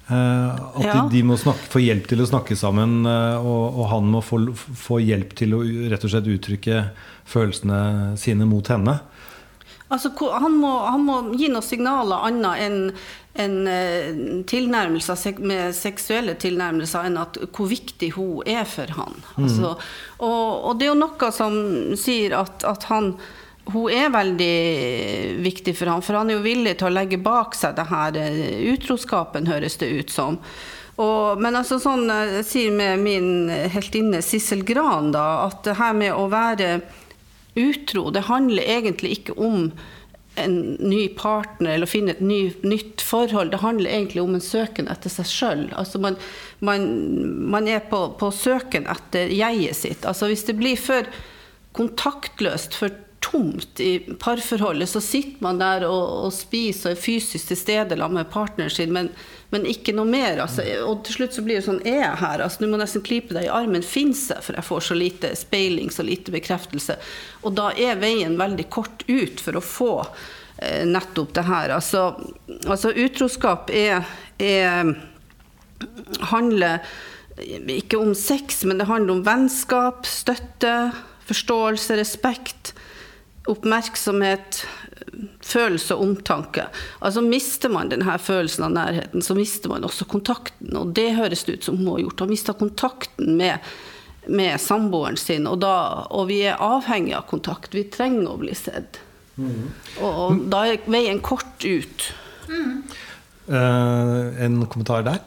Eh, 0.08 0.54
at 0.54 0.84
ja. 0.84 0.94
de, 1.02 1.16
de, 1.16 1.22
må 1.26 1.38
snakke, 1.40 1.66
få 1.72 1.82
hjelp 1.82 2.06
til 2.06 2.22
å 2.22 2.28
snakke 2.30 2.56
sammen, 2.58 3.00
eh, 3.10 3.36
og, 3.42 3.80
og 3.80 3.90
han 3.90 4.08
må 4.12 4.22
få, 4.22 4.38
få, 4.54 5.00
hjelp 5.02 5.34
til 5.38 5.56
å 5.56 5.62
rett 5.90 6.06
og 6.06 6.12
slett 6.12 6.30
uttrykke 6.30 6.82
følelsene 7.26 8.14
sine 8.20 8.46
mot 8.46 8.70
henne. 8.70 9.00
Altså, 9.86 10.10
han, 10.34 10.58
må, 10.58 10.72
han 10.86 11.02
må 11.06 11.20
gi 11.38 11.50
noen 11.50 11.64
signaler 11.64 12.26
annet 12.26 12.66
enn 12.66 12.80
en, 13.36 13.56
eh, 13.68 14.44
tilnærmelser 14.48 15.40
med 15.44 15.74
seksuelle 15.76 16.36
tilnærmelser 16.40 17.08
enn 17.08 17.18
at 17.20 17.36
hvor 17.52 17.68
viktig 17.70 18.14
hun 18.16 18.46
er 18.48 18.64
for 18.68 18.90
han. 18.96 19.18
Mm. 19.36 19.42
Altså, 19.44 19.74
og, 20.18 20.38
og, 20.54 20.70
det 20.78 20.86
er 20.86 20.92
jo 20.94 21.00
noe 21.02 21.32
som 21.34 21.58
sier 22.00 22.38
at, 22.38 22.64
at 22.64 22.88
han 22.90 23.12
hun 23.72 23.90
er 23.90 24.12
veldig 24.14 24.56
viktig 25.42 25.74
for 25.74 25.90
han, 25.90 26.04
for 26.04 26.20
han 26.20 26.30
er 26.30 26.38
jo 26.38 26.46
villig 26.46 26.76
til 26.78 26.90
å 26.90 26.94
legge 26.94 27.18
bak 27.18 27.56
seg 27.58 27.74
det 27.78 27.88
her 27.90 28.18
eh, 28.20 28.62
utroskapen, 28.72 29.48
høres 29.50 29.78
det 29.82 29.90
ut 29.90 30.12
som. 30.14 30.38
Og, 30.96 31.40
men 31.42 31.58
altså 31.58 31.80
sånn, 31.82 32.06
jeg 32.08 32.46
sier 32.48 32.76
med 32.76 33.02
min 33.02 33.50
heltinne 33.72 34.22
Sissel 34.24 34.62
Gran, 34.64 35.10
da, 35.12 35.48
at 35.48 35.60
det 35.66 35.76
her 35.80 35.98
med 35.98 36.14
å 36.14 36.28
være 36.32 36.78
utro, 37.56 38.08
det 38.14 38.28
handler 38.30 38.70
egentlig 38.78 39.18
ikke 39.18 39.36
om 39.36 39.70
en 40.36 40.56
ny 40.84 41.06
partner 41.16 41.74
eller 41.74 41.88
å 41.88 41.90
finne 41.90 42.12
et 42.12 42.20
ny, 42.24 42.40
nytt 42.64 43.00
forhold. 43.04 43.54
Det 43.54 43.62
handler 43.62 43.92
egentlig 43.92 44.22
om 44.22 44.36
en 44.36 44.44
søken 44.44 44.88
etter 44.92 45.12
seg 45.12 45.30
sjøl. 45.30 45.62
Altså 45.80 46.00
man, 46.02 46.18
man, 46.60 46.84
man, 47.52 47.68
er 47.68 47.80
på, 47.88 48.02
på 48.20 48.30
søken 48.36 48.88
etter 48.92 49.32
jeget 49.32 49.80
sitt. 49.80 50.04
Altså 50.04 50.28
hvis 50.30 50.44
det 50.48 50.58
blir 50.60 50.76
for 50.80 51.08
kontaktløst, 51.76 52.76
for 52.76 52.92
tomt 53.30 53.80
i 53.80 53.98
parforholdet, 53.98 54.88
så 54.88 55.00
sitter 55.00 55.42
man 55.44 55.58
der 55.58 55.86
og, 55.88 56.26
og 56.26 56.34
spiser 56.34 56.92
og 56.92 56.96
er 56.96 57.02
fysisk 57.02 57.50
til 57.50 57.58
stede 57.58 57.98
sammen 57.98 58.20
med 58.20 58.30
partneren 58.30 58.70
sin, 58.70 58.92
men, 58.94 59.10
men, 59.50 59.66
ikke 59.66 59.94
noe 59.96 60.06
mer. 60.08 60.42
Altså. 60.44 60.64
Og 60.86 61.02
til 61.06 61.18
slutt 61.18 61.36
så 61.36 61.44
blir 61.46 61.58
det 61.58 61.66
sånn 61.66 61.82
Er 61.86 62.02
jeg 62.02 62.20
her? 62.22 62.44
Altså, 62.44 62.62
du 62.62 62.70
må 62.70 62.80
nesten 62.80 63.04
klype 63.06 63.36
deg 63.36 63.48
i 63.48 63.52
armen. 63.52 63.84
Fins 63.86 64.28
jeg? 64.30 64.44
For 64.46 64.58
jeg 64.58 64.68
får 64.68 64.86
så 64.88 64.98
lite 64.98 65.32
speiling, 65.38 65.90
så 65.90 66.06
lite 66.06 66.34
bekreftelse. 66.34 66.98
Og 67.42 67.56
da 67.58 67.72
er 67.74 68.00
veien 68.02 68.38
veldig 68.38 68.68
kort 68.70 69.04
ut 69.08 69.42
for 69.42 69.58
å 69.58 69.64
få 69.64 69.90
eh, 70.62 70.86
nettopp 70.86 71.34
det 71.36 71.46
her. 71.50 71.76
Altså, 71.80 72.08
altså 72.64 72.94
utroskap 72.94 73.74
er, 73.74 74.06
er 74.38 74.94
handler 76.30 76.86
ikke 77.68 77.98
om 78.00 78.14
sex, 78.16 78.62
men 78.64 78.78
det 78.80 78.88
handler 78.88 79.18
om 79.18 79.26
vennskap, 79.26 80.06
støtte, 80.08 80.76
forståelse, 81.26 81.98
respekt 81.98 82.76
oppmerksomhet, 83.50 84.62
følelse 85.44 85.96
og 85.96 86.02
omtanke. 86.04 86.66
Altså 87.04 87.22
Mister 87.24 87.72
man 87.72 87.90
denne 87.92 88.18
følelsen 88.20 88.66
av 88.66 88.74
nærheten, 88.74 89.24
så 89.24 89.36
mister 89.38 89.72
man 89.72 89.86
også 89.86 90.08
kontakten. 90.10 90.72
Og 90.76 90.94
det 90.96 91.12
høres 91.18 91.46
det 91.46 91.58
ut 91.58 91.68
som 91.68 91.78
hun 91.80 91.92
har 91.94 92.04
gjort. 92.04 92.20
Hun 92.20 92.26
har 92.26 92.34
mista 92.34 92.56
kontakten 92.56 93.36
med, 93.38 93.70
med 94.26 94.60
samboeren 94.62 95.18
sin. 95.20 95.48
Og, 95.50 95.60
da, 95.64 95.76
og, 96.10 96.28
vi 96.32 96.42
er 96.50 96.60
avhengig 96.62 97.16
av 97.18 97.28
kontakt. 97.30 97.74
Vi 97.76 97.86
trenger 97.92 98.34
å 98.34 98.40
bli 98.42 98.56
sett. 98.58 99.00
Mm. 99.36 99.70
Og, 100.00 100.10
og, 100.10 100.44
da 100.52 100.66
er 100.66 100.84
veien 100.90 101.22
kort 101.24 101.64
ut. 101.64 102.10
Mm. 102.50 102.82
Uh, 103.46 104.34
en 104.42 104.62
kommentar 104.66 105.06
der? 105.06 105.22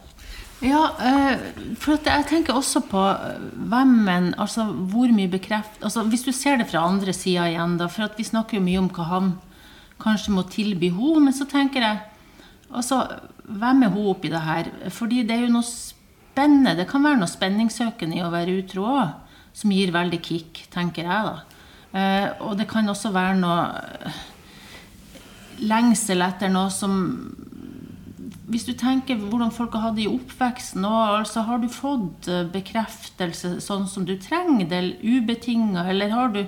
Ja, 0.59 0.81
eh, 0.99 1.39
for 1.79 1.95
jeg 2.03 2.25
tenker 2.27 2.57
også 2.57 2.81
på 2.89 2.99
eh, 2.99 3.43
hvem 3.71 3.93
en 4.11 4.33
Altså 4.35 4.65
hvor 4.91 5.11
mye 5.15 5.31
bekreft 5.31 5.79
altså, 5.79 6.03
Hvis 6.03 6.25
du 6.27 6.33
ser 6.35 6.59
det 6.59 6.67
fra 6.67 6.83
andre 6.83 7.13
sida 7.15 7.47
igjen, 7.47 7.77
da, 7.79 7.87
for 7.87 8.11
vi 8.17 8.27
snakker 8.27 8.59
jo 8.59 8.65
mye 8.65 8.81
om 8.81 8.89
hva 8.91 9.05
han 9.07 9.29
kanskje 10.03 10.33
må 10.35 10.43
tilby 10.51 10.91
henne, 10.91 11.25
men 11.27 11.35
så 11.35 11.47
tenker 11.47 11.83
jeg 11.83 12.01
altså, 12.71 13.05
Hvem 13.47 13.83
er 13.83 13.93
hun 13.95 14.11
oppi 14.11 14.31
det 14.31 14.43
her? 14.43 14.71
Fordi 14.91 15.23
det 15.23 15.37
er 15.37 15.45
jo 15.47 15.53
noe 15.55 15.65
spennende. 15.65 16.75
Det 16.77 16.87
kan 16.91 17.03
være 17.03 17.19
noe 17.19 17.31
spenningssøkende 17.31 18.19
i 18.19 18.23
å 18.23 18.31
være 18.31 18.59
utro 18.61 18.85
òg, 18.85 19.39
som 19.57 19.71
gir 19.73 19.91
veldig 19.91 20.19
kick, 20.21 20.61
tenker 20.71 21.07
jeg, 21.09 21.31
da. 21.31 21.63
Eh, 21.89 22.27
og 22.45 22.59
det 22.59 22.67
kan 22.69 22.87
også 22.87 23.09
være 23.15 23.39
noe 23.39 24.13
lengsel 25.65 26.21
etter 26.21 26.51
noe 26.53 26.69
som 26.71 26.93
hvis 28.49 28.65
du 28.65 28.73
tenker 28.77 29.19
hvordan 29.21 29.53
folk 29.53 29.75
har 29.77 29.89
hatt 29.89 29.97
det 29.99 30.07
i 30.07 30.11
oppveksten 30.11 30.81
nå, 30.81 30.91
altså 31.19 31.45
Har 31.45 31.61
du 31.61 31.69
fått 31.69 32.29
eh, 32.29 32.47
bekreftelse 32.49 33.59
sånn 33.63 33.87
som 33.89 34.07
du 34.07 34.15
trenger 34.21 34.69
det, 34.69 34.81
ubetinga, 35.03 35.85
eller 35.91 36.13
har 36.13 36.33
du 36.33 36.43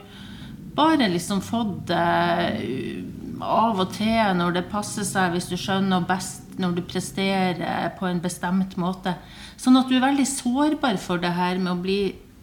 bare 0.76 1.10
liksom 1.12 1.44
fått 1.46 1.92
det 1.92 2.02
av 3.42 3.80
og 3.82 3.94
til 3.96 4.38
når 4.38 4.58
det 4.58 4.70
passer 4.72 5.06
seg, 5.08 5.36
hvis 5.36 5.50
du 5.52 5.58
skjønner 5.60 6.06
best 6.08 6.58
når 6.62 6.76
du 6.78 6.82
presterer 6.86 7.94
på 7.98 8.08
en 8.10 8.22
bestemt 8.24 8.78
måte? 8.82 9.16
Sånn 9.62 9.78
at 9.78 9.90
du 9.90 9.98
er 9.98 10.06
veldig 10.08 10.28
sårbar 10.30 10.98
for 11.02 11.22
det 11.22 11.34
her 11.38 11.62
med 11.62 11.74
å 11.76 11.82
bli 11.82 12.02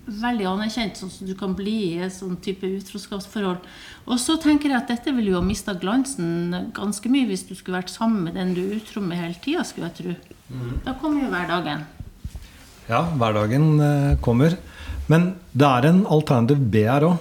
veldig 0.08 0.46
anerkjent, 0.48 0.98
sånn 0.98 1.12
som 1.12 1.28
du 1.28 1.34
kan 1.38 1.54
bli 1.58 1.76
i 1.90 2.00
et 2.04 2.14
sånn 2.14 2.38
type 2.44 2.66
utroskapsforhold. 2.78 3.64
Og 4.08 4.20
så 4.22 4.38
tenker 4.40 4.72
jeg 4.72 4.80
at 4.80 4.90
dette 4.90 5.12
ville 5.12 5.34
jo 5.34 5.40
ha 5.40 5.44
mista 5.44 5.74
glansen 5.76 6.72
ganske 6.76 7.12
mye 7.12 7.28
hvis 7.28 7.46
du 7.48 7.54
skulle 7.54 7.80
vært 7.80 7.92
sammen 7.92 8.24
med 8.26 8.38
den 8.38 8.54
du 8.56 8.62
er 8.64 8.78
utro 8.80 9.04
med 9.04 9.20
hele 9.20 9.36
tida, 9.44 9.64
skulle 9.68 9.90
jeg 9.90 9.98
tro. 10.00 10.16
Mm. 10.48 10.74
Da 10.86 10.96
kommer 11.00 11.26
jo 11.26 11.32
hverdagen. 11.32 11.86
Ja, 12.88 13.02
hverdagen 13.20 13.72
eh, 13.84 14.12
kommer. 14.24 14.56
Men 15.12 15.34
det 15.52 15.68
er 15.68 15.90
en 15.90 16.04
alternativ 16.08 16.62
B 16.72 16.86
her 16.88 17.08
òg. 17.08 17.18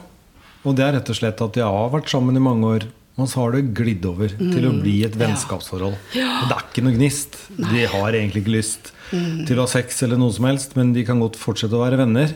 Og 0.68 0.76
det 0.76 0.84
er 0.84 0.98
rett 0.98 1.10
og 1.12 1.16
slett 1.16 1.42
at 1.44 1.56
de 1.56 1.64
har 1.64 1.92
vært 1.94 2.10
sammen 2.12 2.36
i 2.36 2.44
mange 2.44 2.72
år. 2.78 2.88
Og 3.18 3.30
så 3.32 3.42
har 3.42 3.56
det 3.56 3.72
glidd 3.78 4.06
over 4.06 4.30
mm. 4.30 4.50
til 4.54 4.68
å 4.68 4.72
mm. 4.76 4.82
bli 4.84 4.96
et 5.08 5.16
vennskapsforhold. 5.18 5.96
Ja. 6.14 6.26
Ja. 6.28 6.34
Det 6.50 6.58
er 6.58 6.66
ikke 6.68 6.84
noe 6.86 6.98
gnist. 6.98 7.40
Nei. 7.58 7.70
De 7.72 7.86
har 7.90 8.14
egentlig 8.14 8.44
ikke 8.44 8.54
lyst 8.54 8.92
mm. 9.10 9.48
til 9.50 9.58
å 9.58 9.66
ha 9.66 9.72
sex 9.72 10.04
eller 10.06 10.22
noe 10.22 10.36
som 10.36 10.46
helst, 10.50 10.76
men 10.78 10.94
de 10.94 11.06
kan 11.08 11.24
godt 11.24 11.40
fortsette 11.42 11.74
å 11.74 11.82
være 11.82 12.00
venner. 12.04 12.36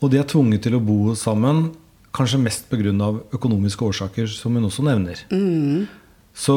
Og 0.00 0.10
de 0.12 0.20
er 0.20 0.28
tvunget 0.28 0.64
til 0.64 0.76
å 0.76 0.82
bo 0.82 1.14
sammen, 1.18 1.70
kanskje 2.16 2.40
mest 2.42 2.70
pga. 2.70 2.92
økonomiske 3.32 3.84
årsaker, 3.84 4.26
som 4.26 4.54
hun 4.56 4.64
også 4.64 4.82
nevner. 4.82 5.24
Mm. 5.30 5.86
Så 6.40 6.54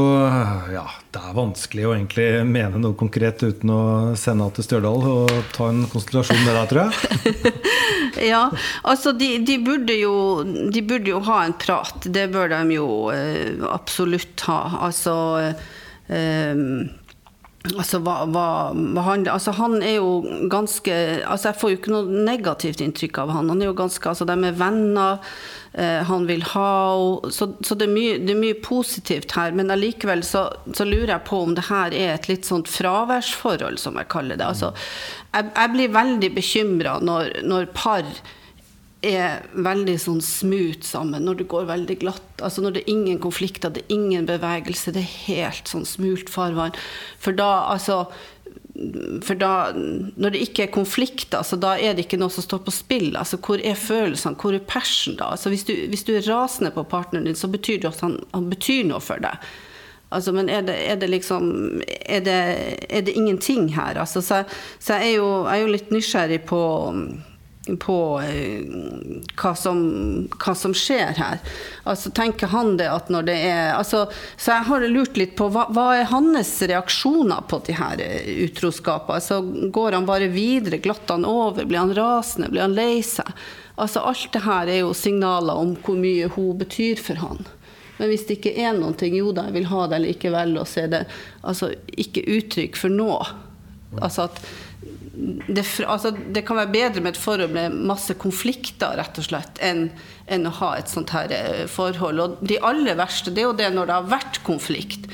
ja, 0.72 0.86
det 1.12 1.20
er 1.20 1.36
vanskelig 1.36 1.86
å 1.88 1.94
egentlig 1.96 2.28
mene 2.48 2.80
noe 2.80 2.96
konkret 2.96 3.42
uten 3.44 3.72
å 3.74 3.82
sende 4.16 4.46
henne 4.46 4.56
til 4.56 4.68
Stjørdal 4.68 5.08
og 5.10 5.34
ta 5.56 5.68
en 5.72 5.84
konsultasjon 5.92 6.40
med 6.46 6.56
deg, 6.56 6.68
tror 6.72 6.86
jeg. 6.86 7.54
Ja, 8.24 8.44
altså 8.88 9.12
de, 9.18 9.40
de, 9.44 9.58
burde 9.66 9.96
jo, 9.98 10.14
de 10.46 10.84
burde 10.86 11.10
jo 11.10 11.18
ha 11.26 11.40
en 11.48 11.56
prat. 11.60 12.06
Det 12.06 12.28
bør 12.32 12.52
de 12.52 12.76
jo 12.78 12.88
eh, 13.12 13.58
absolutt 13.68 14.46
ha. 14.46 14.60
Altså 14.86 15.16
eh, 16.08 16.54
Altså, 17.64 18.02
hva, 18.04 18.26
hva, 18.28 18.46
hva 18.76 19.04
han, 19.06 19.22
altså, 19.32 19.54
han 19.56 19.78
er 19.80 19.94
jo 19.96 20.18
ganske 20.52 20.92
altså, 21.24 21.48
Jeg 21.48 21.60
får 21.62 21.72
jo 21.72 21.78
ikke 21.78 21.94
noe 21.94 22.24
negativt 22.28 22.84
inntrykk 22.84 23.22
av 23.24 23.32
han. 23.32 23.52
Han 23.54 23.64
er 23.64 23.70
jo 23.70 23.78
ganske, 23.78 24.04
altså, 24.10 24.28
De 24.28 24.36
er 24.36 24.58
venner. 24.60 25.24
Eh, 25.72 26.02
han 26.10 26.28
vil 26.28 26.44
ha 26.52 26.74
Så, 27.32 27.48
så 27.64 27.78
det, 27.80 27.88
er 27.88 27.94
mye, 27.96 28.20
det, 28.20 28.36
er 28.36 28.42
mye, 28.42 28.60
positivt 28.66 29.32
her. 29.40 29.56
Men 29.56 29.72
allikevel 29.72 30.26
så, 30.28 30.50
så, 30.76 30.84
lurer 30.84 31.16
jeg 31.16 31.28
på 31.30 31.40
om 31.46 31.56
det 31.56 31.70
her 31.70 31.96
er 31.96 32.14
et 32.18 32.28
litt 32.28 32.50
sånt 32.50 32.68
fraværsforhold, 32.68 33.80
som 33.80 33.96
jeg 34.02 34.12
kaller 34.12 34.40
det. 34.40 34.50
Altså, 34.52 34.74
jeg, 35.32 35.52
jeg 35.56 35.76
blir 35.78 35.96
veldig 35.96 36.34
bekymra 36.36 37.00
når, 37.00 37.38
når 37.48 37.72
par 37.80 38.04
er 39.06 39.44
veldig 39.54 39.96
sånn 40.00 40.22
smooth 40.24 40.86
sammen, 40.88 41.26
når 41.28 41.42
det 41.42 41.50
går 41.52 41.68
veldig 41.70 41.98
glatt. 42.02 42.30
Altså 42.44 42.64
når 42.64 42.78
det 42.78 42.84
er 42.84 42.94
ingen 42.94 43.20
konflikter, 43.24 43.74
det 43.74 43.84
er 43.84 43.96
ingen 43.96 44.28
bevegelse, 44.30 44.94
det 44.96 45.04
er 45.04 45.18
helt 45.28 45.72
sånn 45.72 45.88
smult 45.88 46.32
farvann. 46.34 46.78
For 47.22 47.36
da, 47.38 47.52
altså 47.74 48.06
for 49.22 49.38
da, 49.38 49.70
Når 49.76 50.34
det 50.34 50.40
ikke 50.48 50.64
er 50.64 50.72
konflikter, 50.74 51.38
altså, 51.38 51.60
da 51.62 51.76
er 51.78 51.94
det 51.94 52.08
ikke 52.08 52.18
noe 52.18 52.34
som 52.34 52.42
står 52.42 52.64
på 52.66 52.74
spill. 52.74 53.12
altså 53.18 53.38
Hvor 53.38 53.62
er 53.62 53.78
følelsene, 53.78 54.36
hvor 54.42 54.56
er 54.56 54.66
passion 54.66 55.16
da? 55.20 55.30
altså 55.36 55.50
Hvis 55.50 55.64
du, 55.64 55.74
hvis 55.92 56.04
du 56.04 56.16
er 56.16 56.26
rasende 56.26 56.72
på 56.74 56.84
partneren 56.84 57.26
din, 57.30 57.38
så 57.38 57.48
betyr 57.48 57.84
det 57.84 57.92
at 57.94 58.02
han, 58.02 58.18
han 58.34 58.50
betyr 58.50 58.88
noe 58.90 59.00
for 59.00 59.22
deg. 59.22 59.38
Altså, 60.14 60.32
men 60.32 60.50
er 60.50 60.62
det, 60.62 60.76
er 60.90 60.96
det 61.02 61.10
liksom 61.10 61.82
er 61.86 62.22
det, 62.26 62.40
er 62.90 63.02
det, 63.02 63.14
ingenting 63.14 63.74
her? 63.76 63.98
Altså, 63.98 64.22
så, 64.22 64.44
så 64.80 64.94
jeg, 64.94 65.14
er 65.14 65.16
jo, 65.18 65.30
jeg 65.46 65.60
er 65.60 65.62
jo 65.62 65.74
litt 65.74 65.94
nysgjerrig 65.94 66.42
på 66.50 66.60
på 67.80 68.22
eh, 68.22 68.64
hva, 69.40 69.56
som, 69.56 69.80
hva, 70.36 70.56
som, 70.56 70.74
skjer 70.76 71.16
her. 71.16 71.40
Altså 71.88 72.12
Tenker 72.12 72.52
han 72.52 72.76
det 72.78 72.90
at 72.92 73.12
når 73.14 73.28
det 73.30 73.38
er 73.48 73.78
altså, 73.78 74.06
Så 74.36 74.52
jeg 74.52 74.68
har 74.68 74.88
lurt 74.92 75.18
litt 75.20 75.36
på 75.40 75.48
hva, 75.54 75.70
hva 75.72 75.88
er 75.96 76.12
hans 76.12 76.52
reaksjoner 76.60 77.46
på 77.48 77.62
de 77.68 77.78
her 77.80 78.04
eh, 78.04 78.30
utroskapene? 78.48 79.20
Altså, 79.22 79.40
går 79.72 80.00
han 80.00 80.10
bare 80.10 80.28
videre? 80.34 80.82
Glatter 80.84 81.16
han 81.16 81.28
over? 81.30 81.64
Blir 81.64 81.86
han 81.86 81.96
rasende? 81.96 82.52
Blir 82.52 82.66
han 82.68 82.76
lei 82.76 83.00
seg? 83.08 83.32
Altså 83.80 84.04
Alt 84.06 84.34
det 84.36 84.44
her 84.44 84.70
er 84.70 84.84
jo 84.84 84.94
signaler 84.98 85.64
om 85.64 85.74
hvor 85.86 85.98
mye 85.98 86.28
hun 86.36 86.58
betyr 86.60 87.00
for 87.02 87.22
han. 87.24 87.46
Men 87.98 88.10
hvis 88.10 88.28
det 88.28 88.40
ikke 88.42 88.58
er 88.60 88.76
noe, 88.76 89.08
jo 89.08 89.32
da, 89.32 89.48
jeg 89.48 89.56
vil 89.56 89.72
ha 89.72 89.88
det 89.88 90.02
likevel, 90.04 90.58
og 90.60 90.68
så 90.68 90.84
er 90.84 90.92
det 90.92 91.02
altså, 91.42 91.72
ikke 91.88 92.26
uttrykk 92.36 92.78
for 92.78 92.92
noe. 92.92 93.24
Altså 94.02 94.28
at 94.28 94.40
det, 95.48 95.66
altså, 95.86 96.12
det, 96.12 96.42
kan 96.42 96.58
være 96.58 96.74
bedre 96.74 97.02
med 97.04 97.14
et 97.14 97.22
forhold 97.22 97.54
med 97.54 97.76
masse 97.86 98.16
konflikter 98.18 98.96
rett 98.98 99.20
og 99.22 99.28
slett, 99.28 99.60
enn, 99.62 99.86
enn 100.26 100.50
å 100.50 100.54
ha 100.58 100.72
et 100.80 100.90
sånt 100.90 101.14
her 101.14 101.30
eh, 101.34 101.66
forhold. 101.70 102.22
Og 102.24 102.40
de 102.42 102.58
aller 102.66 102.98
verste 102.98 103.34
det 103.34 103.44
er 103.44 103.52
jo 103.52 103.60
det 103.60 103.70
når 103.76 103.90
det 103.90 103.98
har 104.00 104.08
vært 104.16 104.40
konflikt. 104.48 105.06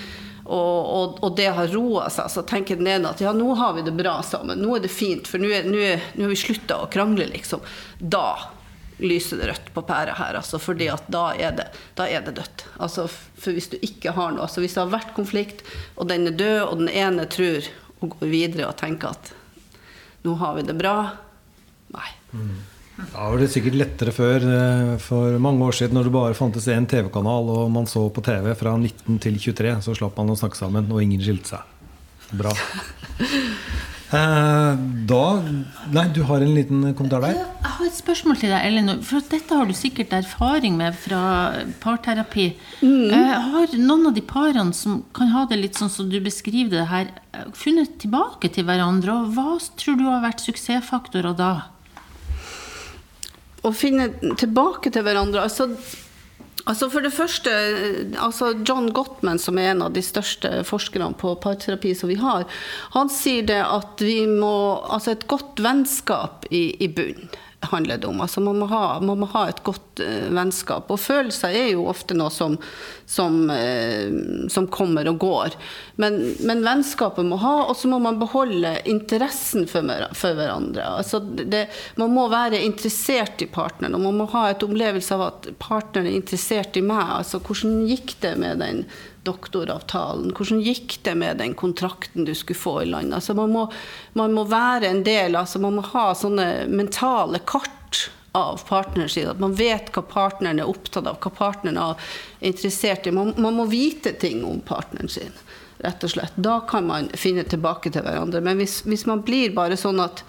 Og, 0.50 0.56
og, 0.56 1.18
og 1.22 1.36
det 1.38 1.50
har 1.58 1.68
roa 1.74 2.08
seg. 2.13 2.32
Så 2.32 2.46
tenker 2.48 2.79
den 2.79 2.88
ene 2.89 3.12
at 3.12 3.20
ja, 3.22 3.34
nå 3.36 3.51
har 3.60 3.75
vi 3.75 3.84
det 3.86 3.94
bra 3.98 4.15
sammen. 4.25 4.62
Nå 4.63 4.77
er 4.77 4.86
det 4.86 4.94
fint, 4.94 5.27
for 5.27 5.41
nå 5.41 5.51
har 5.51 6.32
vi 6.32 6.39
slutta 6.39 6.79
å 6.79 6.88
krangle, 6.91 7.27
liksom. 7.34 7.62
Da 8.00 8.39
lyser 9.03 9.39
det 9.39 9.50
rødt 9.51 9.68
på 9.75 9.84
pæra 9.88 10.15
her, 10.20 10.39
altså, 10.39 10.60
fordi 10.60 10.89
at 10.91 11.06
da 11.12 11.29
er 11.36 11.53
det, 11.60 11.68
da 12.00 12.08
er 12.08 12.24
det 12.24 12.38
dødt. 12.39 12.65
Altså, 12.84 13.06
for 13.10 13.56
hvis 13.56 13.70
du 13.72 13.77
ikke 13.84 14.12
har 14.15 14.34
noe 14.36 14.44
altså 14.44 14.60
Hvis 14.63 14.75
det 14.75 14.82
har 14.82 14.91
vært 14.91 15.13
konflikt, 15.15 15.63
og 15.96 16.10
den 16.12 16.27
er 16.27 16.39
død, 16.39 16.62
og 16.65 16.82
den 16.82 16.91
ene 16.91 17.27
tror 17.32 17.68
og 18.00 18.15
går 18.15 18.32
videre 18.32 18.68
og 18.70 18.79
tenker 18.79 19.12
at 19.12 19.34
nå 20.26 20.36
har 20.42 20.58
vi 20.58 20.66
det 20.68 20.76
bra. 20.78 20.96
Nei. 21.96 22.10
Mm. 22.34 22.58
Da 23.00 23.30
var 23.32 23.40
det 23.40 23.48
sikkert 23.54 23.78
lettere 23.80 24.14
før. 24.16 24.44
Eh, 24.44 24.96
for 25.04 25.38
mange 25.42 25.64
år 25.66 25.78
siden 25.78 25.96
når 25.96 26.10
det 26.10 26.16
bare 26.16 26.38
fantes 26.38 26.68
én 26.72 26.88
TV-kanal, 26.90 27.52
og 27.54 27.72
man 27.72 27.88
så 27.88 28.06
på 28.12 28.24
TV 28.26 28.52
fra 28.60 28.76
19 28.76 29.22
til 29.24 29.40
23, 29.40 29.78
så 29.86 29.96
slapp 29.96 30.20
man 30.20 30.34
å 30.34 30.40
snakke 30.40 30.60
sammen, 30.60 30.92
og 30.92 31.04
ingen 31.04 31.24
skilte 31.24 31.56
seg. 31.56 32.36
Bra. 32.40 32.54
Eh, 34.09 34.77
da 35.05 35.25
Nei, 35.93 36.07
du 36.13 36.24
har 36.25 36.41
en 36.41 36.53
liten 36.55 36.81
kommentar 36.98 37.22
der? 37.22 37.35
Jeg 37.37 37.74
har 37.75 37.85
et 37.85 37.98
spørsmål 37.98 38.39
til 38.41 38.50
deg, 38.50 38.65
Elinor. 38.65 39.03
For 39.05 39.22
dette 39.29 39.57
har 39.57 39.69
du 39.69 39.75
sikkert 39.77 40.15
erfaring 40.17 40.79
med 40.79 40.98
fra 40.98 41.22
parterapi. 41.83 42.48
Mm. 42.81 43.11
Eh, 43.13 43.33
har 43.53 43.75
noen 43.77 44.09
av 44.09 44.17
de 44.17 44.24
parene 44.25 44.74
som 44.74 45.03
kan 45.13 45.29
ha 45.35 45.45
det 45.50 45.59
litt 45.61 45.77
sånn 45.77 45.93
som 45.93 46.09
du 46.09 46.17
beskriver 46.25 46.79
det 46.79 46.87
her, 46.89 47.13
funnet 47.53 48.00
tilbake 48.01 48.50
til 48.53 48.65
hverandre? 48.65 49.13
Og 49.13 49.37
hva 49.37 49.57
tror 49.77 50.00
du 50.00 50.05
har 50.09 50.25
vært 50.25 50.41
suksessfaktorer 50.41 51.37
da? 51.37 51.53
Å 53.61 53.74
finne 53.75 54.09
tilbake 54.39 54.89
til 54.89 55.05
hverandre 55.05 55.45
altså 55.45 55.69
Altså 56.70 56.90
For 56.94 57.01
det 57.01 57.14
første, 57.16 57.51
altså 58.22 58.51
John 58.62 58.92
Gottman, 58.94 59.42
som 59.42 59.58
er 59.58 59.72
en 59.72 59.82
av 59.88 59.94
de 59.96 60.03
største 60.05 60.62
forskerne 60.68 61.12
på 61.18 61.34
parterapi 61.42 61.96
som 61.98 62.12
vi 62.12 62.20
har, 62.22 62.46
han 62.94 63.10
sier 63.10 63.48
det 63.50 63.62
at 63.66 64.03
vi 64.05 64.22
må 64.29 64.53
Altså 64.90 65.16
et 65.16 65.27
godt 65.29 65.62
vennskap 65.64 66.46
i, 66.53 66.70
i 66.77 66.90
bunn 66.94 67.29
handler 67.59 67.98
det 67.98 68.07
om. 68.07 68.22
Altså 68.22 68.41
man, 68.41 68.59
må 68.59 68.65
ha, 68.72 69.00
man 69.00 69.19
må 69.19 69.27
ha 69.33 69.45
et 69.50 69.61
godt 69.63 70.01
uh, 70.03 70.29
vennskap. 70.35 70.89
Og 70.91 71.00
følelser 71.01 71.55
er 71.55 71.67
jo 71.74 71.87
ofte 71.91 72.15
noe 72.17 72.31
som, 72.33 72.55
som, 73.09 73.41
uh, 73.51 74.48
som 74.51 74.69
kommer 74.72 75.09
og 75.11 75.19
går. 75.22 75.57
Men, 76.00 76.19
men, 76.48 76.63
vennskapet 76.65 77.27
må 77.27 77.39
ha, 77.43 77.55
og 77.67 77.75
så 77.77 77.91
må 77.91 78.00
man 78.03 78.19
beholde 78.22 78.77
interessen 78.89 79.67
for, 79.69 79.87
for 80.15 80.39
hverandre. 80.39 80.87
Altså 81.01 81.19
det, 81.19 81.65
man 82.00 82.15
må 82.15 82.29
være 82.31 82.63
interessert 82.63 83.43
i 83.43 83.50
partneren, 83.51 83.98
og 83.98 84.07
man 84.07 84.24
må 84.24 84.29
ha 84.35 84.50
et 84.50 84.65
opplevelse 84.65 85.15
av 85.17 85.27
at 85.27 85.51
partneren 85.61 86.09
er 86.09 86.19
interessert 86.22 86.79
i 86.79 86.85
meg. 86.85 87.05
Altså 87.19 87.43
hvordan 87.43 87.83
gikk 87.89 88.17
det 88.24 88.35
med 88.39 88.63
den 88.63 88.85
doktoravtalen? 89.29 90.33
Hvordan 90.35 90.61
gikk 90.65 91.00
det 91.05 91.15
med 91.22 91.39
den 91.39 91.55
kontrakten 91.57 92.27
du 92.27 92.33
skulle 92.35 92.59
få 92.59 92.75
i 92.83 92.89
land? 92.89 93.13
Altså 93.15 93.37
man, 93.37 93.53
må, 93.53 93.68
man 94.20 94.33
må 94.35 94.44
være 94.50 94.89
en 94.89 95.03
del, 95.05 95.37
altså 95.39 95.61
man 95.63 95.77
må 95.77 95.85
ha 95.94 96.09
sånne 96.18 96.50
mentale 96.74 97.42
kart 97.46 98.09
av 98.31 98.61
partneren 98.68 99.09
sin. 99.09 99.29
At 99.29 99.39
man 99.39 99.55
vet 99.55 99.92
hva 99.94 100.03
partneren 100.05 100.61
er 100.61 100.70
opptatt 100.70 101.07
av, 101.07 101.18
hva 101.22 101.31
partneren 101.33 101.79
er 101.81 102.11
interessert 102.51 103.07
i. 103.07 103.15
Man, 103.15 103.33
man, 103.37 103.57
må 103.57 103.65
vite 103.70 104.13
ting 104.20 104.44
om 104.46 104.61
partneren 104.65 105.09
sin, 105.09 105.33
rett 105.83 106.03
og 106.03 106.13
slett. 106.13 106.37
Da 106.37 106.59
kan 106.70 106.87
man 106.89 107.09
finne 107.18 107.46
tilbake 107.48 107.92
til 107.94 108.05
hverandre. 108.05 108.44
Men 108.46 108.61
hvis, 108.61 108.81
hvis 108.85 109.07
man 109.09 109.24
blir 109.25 109.55
bare 109.57 109.79
sånn 109.79 110.01
at 110.03 110.24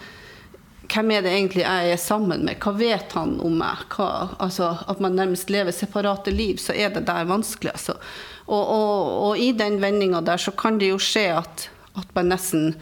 hvem 0.91 1.11
er 1.15 1.23
det 1.23 1.31
egentlig 1.33 1.63
jeg 1.63 1.93
er 1.93 1.99
sammen 2.01 2.45
med? 2.47 2.59
Hva 2.61 2.73
vet 2.75 3.13
han 3.15 3.37
om 3.43 3.57
meg? 3.61 3.85
Hva, 3.95 4.09
altså, 4.43 4.73
at 4.91 5.01
man 5.03 5.15
nærmest 5.17 5.51
lever 5.53 5.75
separate 5.75 6.33
liv, 6.33 6.59
så 6.61 6.75
er 6.75 6.91
det 6.93 7.05
der 7.07 7.29
vanskelig. 7.29 7.73
Altså. 7.75 7.97
Og, 8.47 8.61
og, 8.61 9.11
og, 9.29 9.33
i 9.39 9.51
den 9.55 9.79
vendinga 9.83 10.21
der 10.25 10.41
så 10.41 10.53
kan 10.57 10.79
det 10.81 10.91
jo 10.91 10.99
skje 11.01 11.27
at, 11.39 11.67
at, 11.95 12.09
man 12.17 12.31
nesten 12.33 12.73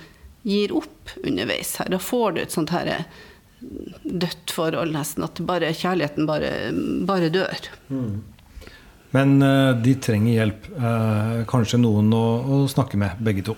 gir 0.47 0.73
opp 0.77 1.13
underveis 1.21 1.75
her. 1.81 1.91
Da 1.93 1.99
får 2.01 2.35
du 2.35 2.41
et 2.41 2.55
sånt 2.55 2.73
her 2.73 2.89
eh, 2.95 3.05
dødt 4.03 4.55
forhold, 4.55 4.95
nesten. 4.95 5.27
At 5.27 5.41
bare, 5.45 5.73
kjærligheten 5.75 6.29
bare, 6.29 6.53
bare 7.09 7.31
dør. 7.33 7.69
Mm. 7.91 8.21
Men 9.15 9.37
uh, 9.41 9.73
de 9.77 9.95
trenger 10.01 10.35
hjelp. 10.35 10.69
Uh, 10.77 11.41
kanskje 11.49 11.81
noen 11.81 12.13
å, 12.13 12.25
å, 12.39 12.63
snakke 12.69 12.97
med, 13.01 13.21
begge 13.25 13.45
to. 13.49 13.57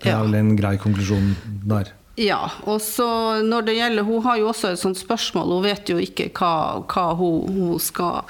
Det 0.00 0.08
er 0.08 0.16
ja. 0.16 0.20
vel 0.24 0.38
en 0.38 0.54
grei 0.56 0.76
konklusjon 0.80 1.34
der. 1.68 1.92
Ja. 2.20 2.40
Og 2.68 2.82
så 2.84 3.08
når 3.46 3.68
det 3.68 3.76
gjelder 3.78 4.04
Hun 4.04 4.24
har 4.26 4.36
jo 4.36 4.48
også 4.50 4.74
et 4.74 4.80
sånt 4.82 4.98
spørsmål. 5.00 5.54
Hun 5.56 5.64
vet 5.64 5.88
jo 5.88 5.96
ikke 6.00 6.28
hva, 6.36 6.84
hva 6.84 7.06
hun, 7.16 7.48
hun 7.48 7.78
skal 7.80 8.26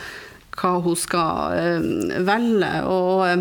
hva 0.61 0.77
hun 0.85 0.97
skal 0.99 1.57
eh, 1.57 1.81
velge. 2.27 2.71
Og, 2.91 3.29
eh, 3.29 3.39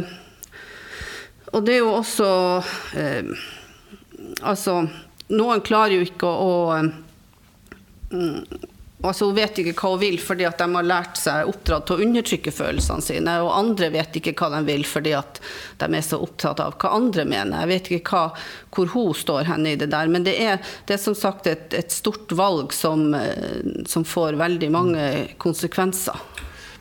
og, 1.51 1.63
det 1.65 1.77
er 1.77 1.81
jo 1.83 1.93
også 1.99 2.27
eh, 2.99 3.31
Altså, 4.45 4.83
noen 5.33 5.62
klarer 5.65 5.97
jo 5.97 6.03
ikke 6.05 6.27
å, 6.27 6.75
å 8.13 8.19
Altså, 8.99 9.29
hun 9.29 9.38
vet 9.38 9.55
ikke 9.62 9.71
hva 9.79 9.93
hun 9.93 10.01
vil 10.01 10.17
fordi 10.19 10.43
at 10.43 10.59
de 10.59 10.65
har 10.73 10.88
lært 10.88 11.19
seg 11.21 11.47
oppdratt 11.47 11.85
til 11.88 11.95
å 11.95 12.03
undertrykke 12.03 12.51
følelsene 12.51 13.05
sine. 13.05 13.35
Og 13.45 13.53
andre 13.55 13.88
vet 13.93 14.17
ikke 14.19 14.33
hva 14.35 14.49
de 14.57 14.59
vil 14.67 14.83
fordi 14.88 15.13
at 15.15 15.39
de 15.79 15.88
er 15.95 16.03
så 16.03 16.19
opptatt 16.19 16.59
av 16.59 16.75
hva 16.81 16.91
andre 16.97 17.23
mener. 17.23 17.62
Jeg 17.63 17.71
vet 17.71 17.88
ikke 17.95 18.12
hva, 18.12 18.41
hvor 18.75 18.91
hun 18.91 19.13
står 19.15 19.47
henne 19.53 19.71
i 19.71 19.79
det 19.79 19.88
der. 19.93 20.12
Men 20.12 20.27
det 20.27 20.35
er, 20.43 20.59
det 20.89 20.97
er 20.97 21.01
som 21.01 21.15
sagt 21.15 21.47
et, 21.47 21.71
et 21.79 21.95
stort 21.95 22.35
valg 22.35 22.75
som, 22.75 23.07
som, 23.88 24.03
får 24.03 24.35
veldig 24.41 24.69
mange 24.75 25.05
konsekvenser. 25.39 26.19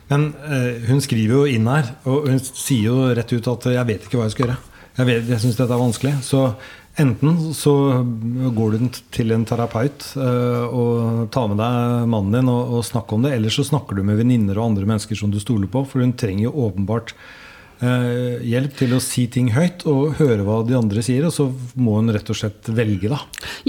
Men 0.09 0.33
eh, 0.43 0.89
hun 0.89 0.99
skriver 1.05 1.35
jo 1.37 1.45
inn 1.47 1.69
her, 1.69 1.93
og 2.09 2.27
hun 2.27 2.39
sier 2.41 2.89
jo 2.89 3.13
rett 3.13 3.31
ut 3.31 3.47
at 3.47 3.69
'jeg 3.69 3.87
vet 3.93 4.07
ikke 4.07 4.17
hva 4.17 4.27
jeg 4.27 4.35
skal 4.35 4.45
gjøre'. 4.47 4.63
Jeg, 4.97 5.07
vet, 5.07 5.29
jeg 5.29 5.39
syns 5.39 5.55
dette 5.55 5.71
er 5.71 5.79
vanskelig. 5.79 6.13
Så 6.25 6.41
enten 6.99 7.53
så 7.57 7.73
går 8.55 8.75
du 8.75 8.87
til 9.15 9.33
en 9.35 9.45
terapeut 9.47 10.05
uh, 10.19 10.65
og 10.67 11.27
tar 11.33 11.49
med 11.51 11.61
deg 11.61 12.07
mannen 12.11 12.35
din 12.35 12.51
og 12.51 12.81
snakker 12.87 13.17
om 13.17 13.27
det, 13.27 13.35
eller 13.37 13.53
så 13.53 13.65
snakker 13.67 13.97
du 13.97 14.03
med 14.05 14.19
venninner 14.19 14.59
og 14.59 14.71
andre 14.71 14.87
mennesker 14.89 15.19
som 15.19 15.31
du 15.33 15.39
stoler 15.41 15.71
på, 15.71 15.85
for 15.87 16.03
hun 16.03 16.15
trenger 16.19 16.47
jo 16.49 16.67
åpenbart 16.67 17.15
eh, 17.85 18.41
hjelp 18.45 18.75
til 18.79 18.93
å 18.95 18.99
si 19.03 19.25
ting 19.31 19.49
høyt 19.55 19.85
og 19.89 20.19
høre 20.19 20.43
hva 20.47 20.59
de 20.67 20.75
andre 20.77 21.03
sier, 21.05 21.25
og 21.27 21.33
så 21.35 21.47
må 21.79 21.97
hun 21.97 22.11
rett 22.13 22.29
og 22.31 22.37
slett 22.37 22.69
velge, 22.75 23.11
da. 23.11 23.19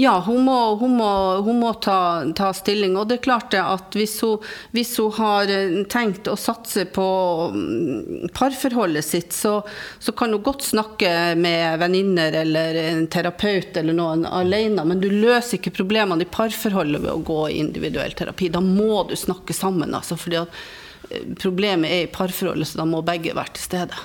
Ja, 0.01 0.17
hun 0.25 0.43
må, 0.47 0.57
hun 0.81 0.97
må, 0.99 1.11
hun 1.45 1.61
må 1.63 1.73
ta, 1.83 2.23
ta, 2.37 2.51
stilling. 2.55 2.97
Og 2.99 3.07
det 3.09 3.19
er 3.19 3.25
klart 3.25 3.51
det 3.55 3.61
at 3.63 3.97
hvis 3.97 4.17
hun, 4.25 4.43
hvis 4.75 4.93
hun 5.01 5.15
har 5.17 5.51
eh, 5.51 5.77
tenkt 5.91 6.29
å 6.31 6.37
satse 6.39 6.85
på 6.91 7.07
mm, 7.55 8.31
parforholdet 8.37 9.07
sitt, 9.07 9.35
så, 9.35 9.59
så 9.99 10.15
kan 10.17 10.35
hun 10.35 10.43
godt 10.45 10.67
snakke 10.67 11.13
med 11.39 11.79
venninner 11.81 12.41
eller 12.43 12.81
en 12.85 13.07
terapeut 13.11 13.77
eller 13.79 13.97
noen 13.97 14.27
alene, 14.27 14.85
men 14.87 15.01
du 15.01 15.09
løser 15.11 15.59
ikke 15.59 15.75
problemene 15.81 16.25
i 16.25 16.31
parforholdet 16.31 17.03
ved 17.03 17.13
å 17.15 17.25
gå 17.25 17.41
i 17.49 17.59
individuell 17.63 18.15
terapi. 18.17 18.51
Da 18.53 18.63
må 18.63 19.03
du 19.09 19.17
snakke 19.19 19.55
sammen, 19.55 19.95
altså. 19.97 20.19
fordi 20.19 20.43
at 20.43 20.63
problemet 21.41 21.91
er 21.91 22.05
i 22.05 22.11
parforholdet, 22.11 22.69
så 22.69 22.81
da 22.81 22.87
må 22.89 23.01
begge 23.05 23.35
være 23.37 23.55
til 23.57 23.65
stede. 23.69 23.99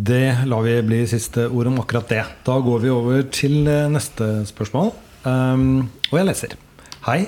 Det 0.00 0.46
lar 0.48 0.64
vi 0.64 0.78
bli 0.86 1.02
siste 1.08 1.44
ord 1.50 1.68
om 1.68 1.80
akkurat 1.82 2.08
det. 2.08 2.24
Da 2.46 2.56
går 2.64 2.84
vi 2.84 2.92
over 2.94 3.22
til 3.28 3.66
eh, 3.68 3.88
neste 3.92 4.46
spørsmål. 4.48 4.94
Um, 5.28 5.90
og 6.08 6.16
jeg 6.16 6.28
leser. 6.30 6.56
Hei. 7.04 7.20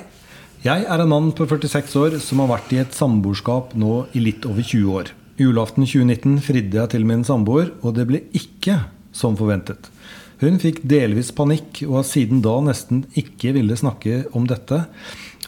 Jeg 0.63 0.87
er 0.87 1.03
en 1.03 1.11
mann 1.11 1.33
på 1.35 1.45
46 1.51 1.97
år 1.99 2.17
som 2.23 2.41
har 2.41 2.53
vært 2.53 2.73
i 2.73 2.79
et 2.81 2.95
samboerskap 2.95 3.75
nå 3.75 4.07
i 4.15 4.23
litt 4.23 4.47
over 4.49 4.63
20 4.63 4.95
år. 4.95 5.11
Julaften 5.43 5.85
2019 5.85 6.39
fridde 6.47 6.79
jeg 6.79 6.93
til 6.95 7.07
min 7.09 7.25
samboer, 7.27 7.73
og 7.83 7.97
det 7.97 8.07
ble 8.09 8.23
ikke 8.37 8.79
som 9.13 9.37
forventet. 9.37 9.91
Hun 10.43 10.61
fikk 10.63 10.81
delvis 10.89 11.33
panikk 11.35 11.83
og 11.89 12.01
har 12.01 12.07
siden 12.09 12.41
da 12.47 12.57
nesten 12.63 13.05
ikke 13.19 13.53
ville 13.59 13.77
snakke 13.79 14.25
om 14.39 14.47
dette, 14.51 14.85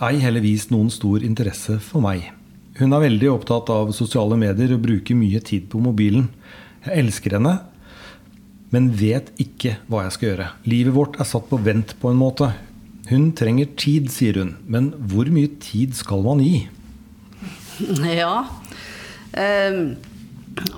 ei 0.02 0.18
heller 0.22 0.42
vist 0.42 0.74
noen 0.74 0.90
stor 0.90 1.22
interesse 1.22 1.78
for 1.82 2.04
meg. 2.04 2.32
Hun 2.74 2.90
er 2.90 3.04
veldig 3.04 3.28
opptatt 3.30 3.70
av 3.70 3.92
sosiale 3.94 4.36
medier 4.38 4.72
og 4.74 4.82
bruker 4.82 5.14
mye 5.18 5.38
tid 5.46 5.68
på 5.70 5.78
mobilen. 5.82 6.26
Jeg 6.82 7.04
elsker 7.04 7.36
henne, 7.36 7.52
men 8.74 8.88
vet 8.98 9.30
ikke 9.40 9.76
hva 9.86 10.02
jeg 10.06 10.14
skal 10.16 10.28
gjøre. 10.32 10.48
Livet 10.66 10.96
vårt 10.96 11.18
er 11.22 11.28
satt 11.28 11.46
på 11.50 11.60
vent 11.62 11.94
på 12.00 12.10
en 12.10 12.18
måte. 12.18 12.50
Hun 13.10 13.28
trenger 13.38 13.70
tid, 13.78 14.10
sier 14.10 14.40
hun. 14.40 14.56
Men 14.66 14.90
hvor 15.10 15.30
mye 15.30 15.52
tid 15.62 15.94
skal 15.94 16.24
man 16.26 16.42
gi? 16.42 16.64
Ja. 18.18 18.42
Um, 19.34 19.94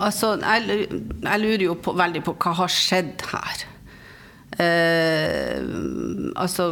altså, 0.00 0.34
jeg, 0.40 0.86
jeg, 0.90 1.40
lurer 1.42 1.64
jo 1.66 1.78
på, 1.80 1.96
veldig 1.96 2.22
på 2.26 2.36
hva 2.44 2.54
har 2.60 2.72
skjedd 2.72 3.24
her. 3.32 3.64
Uh, 4.56 6.32
altså 6.40 6.70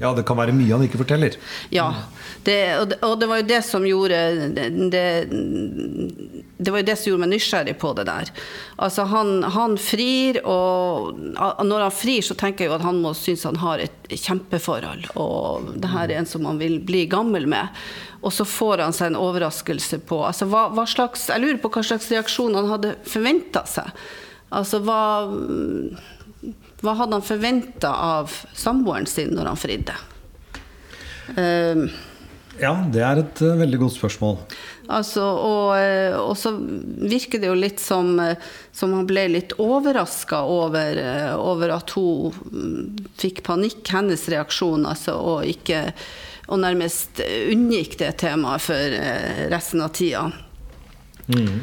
ja, 0.00 0.12
det 0.16 0.24
kan 0.26 0.38
være 0.38 0.54
mye 0.56 0.72
han 0.72 0.84
ikke 0.86 1.00
forteller. 1.02 1.36
Ja. 1.74 1.90
Det, 2.42 2.58
og, 2.80 2.86
det, 2.90 2.98
og, 3.06 3.18
det, 3.20 3.28
var 3.30 3.42
jo 3.42 3.46
det 3.46 3.60
som 3.66 3.84
gjorde 3.86 4.18
det, 4.56 4.64
det, 4.90 6.70
var 6.72 6.80
jo 6.80 6.86
det 6.88 6.96
som 6.98 7.10
gjorde 7.10 7.22
meg 7.22 7.32
nysgjerrig 7.34 7.74
på 7.78 7.92
det 7.98 8.06
der. 8.08 8.32
Altså, 8.82 9.04
han, 9.12 9.34
han, 9.54 9.76
frir, 9.78 10.40
og 10.48 11.12
når 11.38 11.86
han 11.86 11.94
frir, 11.94 12.24
så 12.24 12.36
tenker 12.38 12.64
jeg 12.64 12.72
jo 12.72 12.78
at 12.80 12.86
han 12.86 13.02
må 13.04 13.12
synes 13.18 13.44
han 13.46 13.60
har 13.62 13.84
et 13.84 14.08
kjempeforhold. 14.10 15.12
Og 15.20 15.70
det 15.76 15.92
her 15.92 16.08
er 16.08 16.22
en 16.22 16.30
som 16.30 16.48
han 16.50 16.58
vil 16.62 16.80
bli 16.82 17.04
gammel 17.12 17.46
med. 17.50 17.84
Og 18.22 18.34
så 18.34 18.46
får 18.48 18.84
han 18.86 18.96
seg 18.96 19.12
en 19.12 19.20
overraskelse 19.20 20.00
på 20.08 20.22
altså, 20.24 20.46
hva, 20.50 20.68
hva 20.74 20.86
slags, 20.88 21.28
Jeg 21.30 21.42
lurer 21.42 21.62
på 21.62 21.70
hva 21.74 21.82
slags 21.86 22.10
reaksjon 22.10 22.58
han 22.58 22.70
hadde 22.70 22.96
forventa 23.06 23.66
seg. 23.68 23.90
Altså 24.52 24.82
hva 24.84 25.02
hva 26.82 26.96
hadde 26.98 27.18
han 27.18 27.26
forventa 27.26 27.92
av 27.94 28.32
samboeren 28.58 29.06
sin 29.06 29.30
når 29.36 29.52
han 29.52 29.60
fridde? 29.60 29.94
Um, 31.36 31.86
ja, 32.60 32.72
det 32.92 33.02
er 33.06 33.20
et 33.22 33.42
uh, 33.44 33.54
veldig 33.60 33.78
godt 33.84 33.94
spørsmål. 33.96 34.34
Altså, 34.92 35.22
og, 35.22 35.68
uh, 35.78 36.18
og, 36.20 36.34
så 36.36 36.52
virker 36.58 37.40
det 37.40 37.48
jo 37.48 37.56
litt 37.56 37.80
som, 37.80 38.16
uh, 38.20 38.34
som 38.74 38.92
han 38.98 39.06
ble 39.08 39.28
litt 39.30 39.54
overraska 39.62 40.42
over, 40.42 40.98
over, 41.38 41.76
at 41.78 41.94
hun 41.96 42.34
mm, 42.50 43.06
fikk 43.22 43.44
panikk, 43.46 43.86
hennes 43.94 44.26
reaksjon, 44.34 44.86
altså, 44.90 45.16
og 45.16 45.48
ikke 45.48 45.86
og 46.52 46.58
nærmest 46.60 47.22
unngikk 47.22 47.94
det 48.00 48.10
temaet 48.20 48.64
for 48.66 48.94
resten 49.48 49.80
av 49.80 49.92
tida. 49.94 50.24
Mm. 51.30 51.62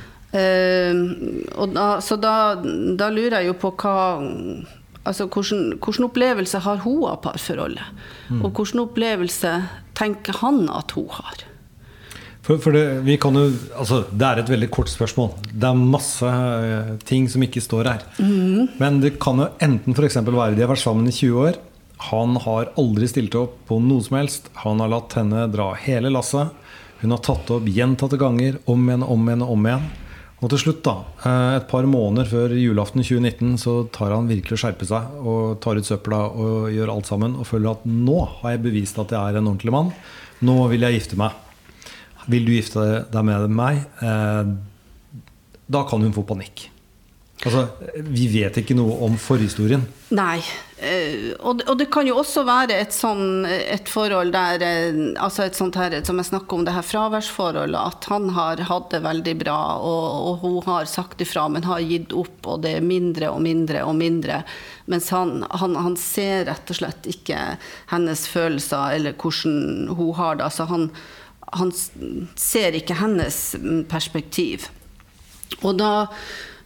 Da, 1.76 1.88
så 2.02 2.18
da, 2.18 2.34
da 2.98 3.10
lurer 3.12 3.36
jeg 3.42 3.50
jo 3.52 3.58
på 3.60 3.74
hva 3.84 3.98
Altså, 5.10 5.26
hvordan, 5.26 5.80
hvordan, 5.82 6.06
opplevelse 6.06 6.62
har 6.62 6.82
hun 6.84 7.06
av 7.10 7.22
parforholdet? 7.24 8.02
Mm. 8.30 8.44
Og 8.44 8.52
hvordan 8.54 8.84
opplevelse 8.84 9.54
tenker 9.98 10.38
han 10.44 10.68
at 10.70 10.94
hun 10.94 11.08
har? 11.16 11.46
For, 12.46 12.58
for 12.62 12.74
det, 12.74 12.84
jo, 13.06 13.46
altså, 13.78 14.04
det, 14.10 14.26
er 14.26 14.42
et 14.42 14.52
veldig 14.54 14.70
kort 14.74 14.90
spørsmål. 14.90 15.34
Det 15.50 15.68
er 15.70 15.82
masse 15.82 16.26
uh, 16.26 16.94
ting 17.10 17.28
som 17.30 17.44
ikke 17.46 17.62
står 17.62 17.90
her. 17.92 18.06
Mm. 18.22 18.78
Men 18.80 19.02
det 19.04 19.18
kan 19.22 19.42
jo 19.42 19.50
enten 19.66 19.98
f.eks. 19.98 20.22
være 20.26 20.56
de 20.58 20.64
har 20.64 20.72
vært 20.72 20.86
sammen 20.86 21.10
i 21.10 21.14
20 21.14 21.42
år. 21.50 21.60
Han 22.10 22.38
har 22.46 22.72
aldri 22.80 23.10
stilt 23.12 23.36
opp 23.36 23.58
på 23.68 23.82
noe 23.84 24.06
som 24.06 24.18
helst. 24.22 24.48
Han 24.64 24.80
har 24.82 24.94
latt 24.94 25.18
henne 25.20 25.50
dra 25.52 25.74
hele 25.84 26.14
lasset. 26.14 26.54
Hun 27.02 27.16
har 27.16 27.22
tatt 27.24 27.52
opp 27.56 27.68
gjentatte 27.70 28.18
ganger, 28.20 28.58
om 28.70 28.88
igjen, 28.88 29.04
om 29.04 29.28
igjen, 29.28 29.44
om 29.46 29.68
igjen. 29.68 29.90
Og 30.40 30.48
til 30.54 30.62
slutt, 30.62 30.80
da, 30.86 31.04
eh, 31.28 31.58
et 31.58 31.68
par 31.68 31.84
måneder 31.84 32.30
før 32.30 32.54
julaften 32.56 33.04
2019, 33.04 33.58
så 33.60 33.92
tar 33.92 34.14
han 34.16 34.30
virkelig 34.30 34.56
å 34.56 34.62
skjerpe 34.62 34.88
seg 34.88 35.20
og 35.20 35.60
tar 35.60 35.76
ut 35.76 35.84
søpla 35.84 36.22
og 36.32 36.72
gjør 36.72 36.94
alt 36.94 37.10
sammen. 37.12 37.36
Og 37.36 37.48
føler 37.48 37.74
at 37.74 37.84
nå 37.84 38.20
har 38.40 38.56
jeg 38.56 38.64
bevist 38.64 39.00
at 39.00 39.12
jeg 39.12 39.20
er 39.20 39.40
en 39.40 39.52
ordentlig 39.52 39.76
mann. 39.76 39.92
Nå 40.42 40.56
vil 40.72 40.88
jeg 40.88 41.02
gifte 41.02 41.20
meg. 41.20 41.36
Vil 42.30 42.46
du 42.46 42.54
gifte 42.56 43.06
deg 43.12 43.26
med 43.26 43.50
meg? 43.52 43.84
Eh, 44.00 44.44
da 45.70 45.84
kan 45.84 46.02
hun 46.02 46.16
få 46.16 46.24
panikk. 46.24 46.70
Altså, 47.40 47.68
Vi 48.04 48.26
vet 48.34 48.58
ikke 48.60 48.76
noe 48.76 48.98
om 49.06 49.16
forhistorien. 49.20 49.86
Nei. 50.16 50.42
Eh, 50.80 51.36
og 51.44 51.74
det 51.76 51.90
kan 51.92 52.08
jo 52.08 52.18
også 52.22 52.46
være 52.48 52.78
et, 52.80 52.94
sånn, 52.96 53.44
et 53.48 53.88
forhold 53.92 54.32
der 54.32 54.64
eh, 54.64 55.00
altså 55.20 55.44
et 55.44 55.58
sånt 55.58 55.76
her, 55.76 55.98
Som 56.08 56.22
jeg 56.22 56.30
snakker 56.30 56.56
om, 56.56 56.66
det 56.68 56.76
her 56.76 56.84
fraværsforholdet. 56.88 57.80
At 57.80 58.08
han 58.12 58.30
har 58.36 58.64
hatt 58.68 58.90
det 58.92 59.02
veldig 59.04 59.36
bra, 59.44 59.60
og, 59.80 60.08
og, 60.32 60.44
hun 60.44 60.58
har 60.68 60.90
sagt 60.92 61.24
ifra, 61.24 61.48
men 61.52 61.68
har 61.68 61.84
gitt 61.84 62.16
opp. 62.16 62.42
Og 62.44 62.64
det 62.66 62.76
er 62.78 62.86
mindre 62.86 63.32
og 63.32 63.40
mindre 63.46 63.86
og 63.88 63.96
mindre. 64.00 64.42
Mens 64.92 65.08
han, 65.16 65.46
han, 65.52 65.80
han 65.80 65.96
ser 66.00 66.48
rett 66.50 66.76
og 66.76 66.82
slett 66.82 67.08
ikke 67.08 67.40
hennes 67.94 68.26
følelser 68.28 69.00
eller 69.00 69.16
hvordan 69.16 69.96
hun 69.96 70.14
har 70.20 70.40
det. 70.40 70.50
Altså 70.50 70.68
han, 70.72 70.90
han 71.56 71.72
ser 72.36 72.76
ikke 72.76 73.00
hennes 73.00 73.42
perspektiv. 73.92 74.68
Og 75.64 75.80
da 75.80 76.08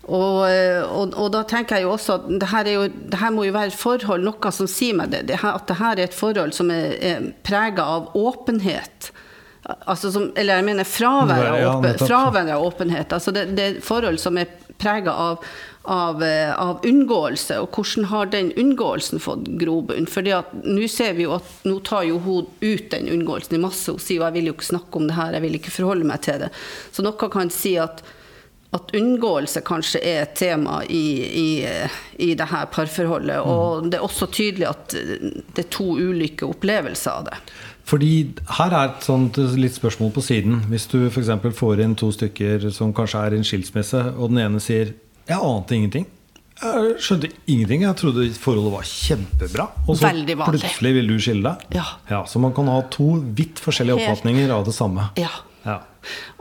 og, 0.03 0.39
og, 0.43 1.13
og, 1.15 1.27
da 1.31 1.43
tenker 1.47 1.79
jeg 1.79 1.85
jo 1.85 1.93
også 1.93 2.17
at 2.17 2.25
det 2.41 2.49
her, 2.51 2.69
jo, 2.73 2.87
det 2.91 3.19
her, 3.21 3.31
må 3.31 3.45
jo 3.47 3.53
være 3.55 3.71
et 3.71 3.77
forhold, 3.79 4.25
noe 4.25 4.51
som 4.51 4.67
sier 4.67 4.97
meg 4.99 5.13
det, 5.13 5.21
det 5.29 5.39
her, 5.39 5.55
at 5.55 5.69
det 5.69 5.77
her 5.79 5.95
er 5.95 6.09
et 6.09 6.17
forhold 6.17 6.51
som 6.55 6.71
er, 6.75 6.97
er 6.99 7.29
prega 7.47 7.85
av 7.87 8.09
åpenhet. 8.19 9.13
Altså 9.63 10.11
som, 10.11 10.25
eller 10.35 10.59
jeg 10.59 10.67
mener 10.67 10.87
fravær 10.87 11.45
av, 11.53 11.61
åpen, 11.69 12.01
fravær 12.01 12.49
av 12.51 12.65
åpenhet. 12.65 13.13
Altså 13.15 13.31
det, 13.31 13.45
det, 13.55 13.67
er 13.67 13.85
forhold 13.85 14.19
som 14.19 14.35
er 14.41 14.49
prega 14.81 15.13
av, 15.15 15.45
av, 15.87 16.19
av, 16.57 16.81
unngåelse. 16.83 17.61
Og 17.63 17.71
hvordan 17.71 18.09
har 18.11 18.33
den 18.33 18.51
unngåelsen 18.59 19.23
fått 19.23 19.47
grobunn? 19.61 20.09
For 20.11 20.27
nå 20.27 20.89
ser 20.91 21.15
vi 21.15 21.29
jo 21.29 21.37
at 21.37 21.63
nå 21.63 21.77
tar 21.87 22.03
jo 22.09 22.19
hun 22.25 22.49
ut 22.59 22.89
den 22.91 23.07
unngåelsen 23.13 23.55
i 23.55 23.61
masse. 23.63 23.87
Hun 23.87 24.03
sier 24.03 24.19
jo 24.19 24.27
jeg 24.27 24.35
vil 24.35 24.51
jo 24.51 24.57
ikke 24.57 24.73
snakke 24.73 24.99
om 24.99 25.07
det 25.07 25.15
her, 25.15 25.39
jeg 25.39 25.45
vil 25.47 25.57
ikke 25.61 25.75
forholde 25.77 26.11
meg 26.11 26.27
til 26.27 26.43
det. 26.43 26.51
Så 26.91 27.07
noe 27.07 27.31
kan 27.31 27.53
si 27.53 27.77
at 27.79 28.03
at 28.73 28.93
unngåelse 28.97 29.61
kanskje 29.65 30.01
er 30.01 30.23
et 30.23 30.33
tema 30.39 30.79
i, 30.89 31.03
i, 31.39 31.49
i 32.25 32.31
det 32.37 32.47
her 32.49 32.65
parforholdet. 32.73 33.37
Mm. 33.43 33.51
Og 33.51 33.91
det 33.91 33.99
er 33.99 34.07
også 34.07 34.29
tydelig 34.33 34.69
at 34.71 34.95
det 34.95 35.65
er 35.65 35.69
to 35.73 35.91
ulike 35.99 36.47
opplevelser 36.47 37.11
av 37.13 37.29
det. 37.29 37.37
Fordi 37.83 38.11
her 38.57 38.73
er 38.73 38.89
et 38.89 39.05
sånt 39.05 39.37
litt 39.59 39.75
spørsmål 39.75 40.13
på 40.15 40.23
siden. 40.23 40.63
Hvis 40.71 40.87
du 40.91 41.03
f.eks. 41.09 41.31
får 41.59 41.83
inn 41.83 41.95
to 41.99 42.09
stykker 42.15 42.69
som 42.73 42.95
kanskje 42.95 43.21
er 43.21 43.35
i 43.35 43.41
en 43.41 43.47
skilsmisse, 43.47 44.01
og 44.15 44.33
den 44.33 44.43
ene 44.45 44.63
sier 44.63 44.93
'Jeg 45.27 45.39
ante 45.39 45.75
ingenting'. 45.75 46.09
Jeg 46.63 46.97
skjønte 47.01 47.29
ingenting. 47.47 47.81
Jeg 47.83 47.95
trodde 47.99 48.27
forholdet 48.39 48.73
var 48.73 48.85
kjempebra. 48.87 49.65
Og 49.87 49.97
så 49.97 50.11
plutselig 50.45 50.93
vil 50.93 51.07
du 51.07 51.15
skille 51.19 51.43
deg. 51.43 51.79
Ja. 51.79 51.85
Ja, 52.09 52.25
så 52.25 52.39
man 52.39 52.53
kan 52.53 52.69
ha 52.71 52.81
to 52.93 53.17
vidt 53.35 53.59
forskjellige 53.59 53.99
oppfatninger 53.99 54.53
av 54.53 54.65
det 54.65 54.75
samme. 54.75 55.09
Ja. 55.19 55.31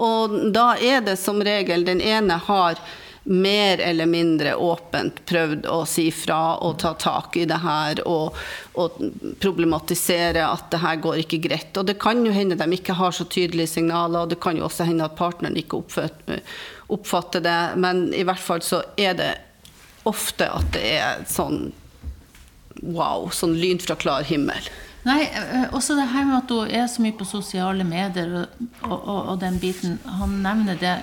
Og 0.02 0.52
da 0.54 0.72
er 0.80 1.04
det 1.06 1.18
som 1.20 1.42
regel 1.44 1.86
den 1.88 2.00
ene 2.00 2.38
har 2.48 2.80
mer 3.24 3.78
eller 3.78 4.06
mindre 4.06 4.54
åpent 4.56 5.24
prøvd 5.26 5.66
å 5.70 5.84
si 5.86 6.08
fra 6.10 6.56
og 6.58 6.80
ta 6.82 6.94
tak 6.98 7.36
i 7.38 7.44
det 7.46 7.60
her 7.62 8.00
og, 8.08 8.34
og, 8.74 8.96
problematisere 9.42 10.42
at 10.42 10.66
det 10.72 10.80
her 10.82 10.98
går 11.04 11.20
ikke 11.22 11.38
greit. 11.44 11.70
Og 11.78 11.86
det 11.86 12.00
kan 12.02 12.24
jo 12.26 12.34
hende 12.34 12.58
de 12.58 12.66
ikke 12.74 12.96
har 12.98 13.14
så 13.14 13.24
tydelige 13.30 13.70
signaler, 13.76 14.24
og 14.24 14.32
det 14.32 14.40
kan 14.42 14.58
jo 14.58 14.66
også 14.66 14.88
hende 14.88 15.06
at 15.06 15.18
partneren 15.18 15.58
ikke 15.60 15.78
oppfatter 16.90 17.44
det, 17.46 17.60
men 17.78 18.08
i 18.14 18.26
hvert 18.26 18.42
fall 18.42 18.64
så 18.66 18.82
er 18.98 19.14
det 19.18 19.32
ofte 20.08 20.48
at 20.50 20.72
det 20.74 20.86
er 20.96 21.22
sånn 21.30 21.68
wow, 22.82 23.28
sånn 23.30 23.54
lyn 23.54 23.78
fra 23.78 23.94
klar 23.94 24.26
himmel. 24.26 24.66
Nei, 25.02 25.24
eh, 25.26 25.64
også 25.74 25.96
det 25.98 26.06
her 26.12 26.26
med 26.28 26.36
at 26.36 26.52
hun 26.54 26.70
er 26.70 26.86
så 26.86 27.02
mye 27.02 27.16
på 27.18 27.26
sosiale 27.26 27.82
medier 27.84 28.34
og, 28.38 28.66
og, 28.86 29.16
og, 29.32 29.40
den 29.40 29.58
biten. 29.58 29.96
Han 30.06 30.36
nevner 30.44 30.78
det 30.78 30.94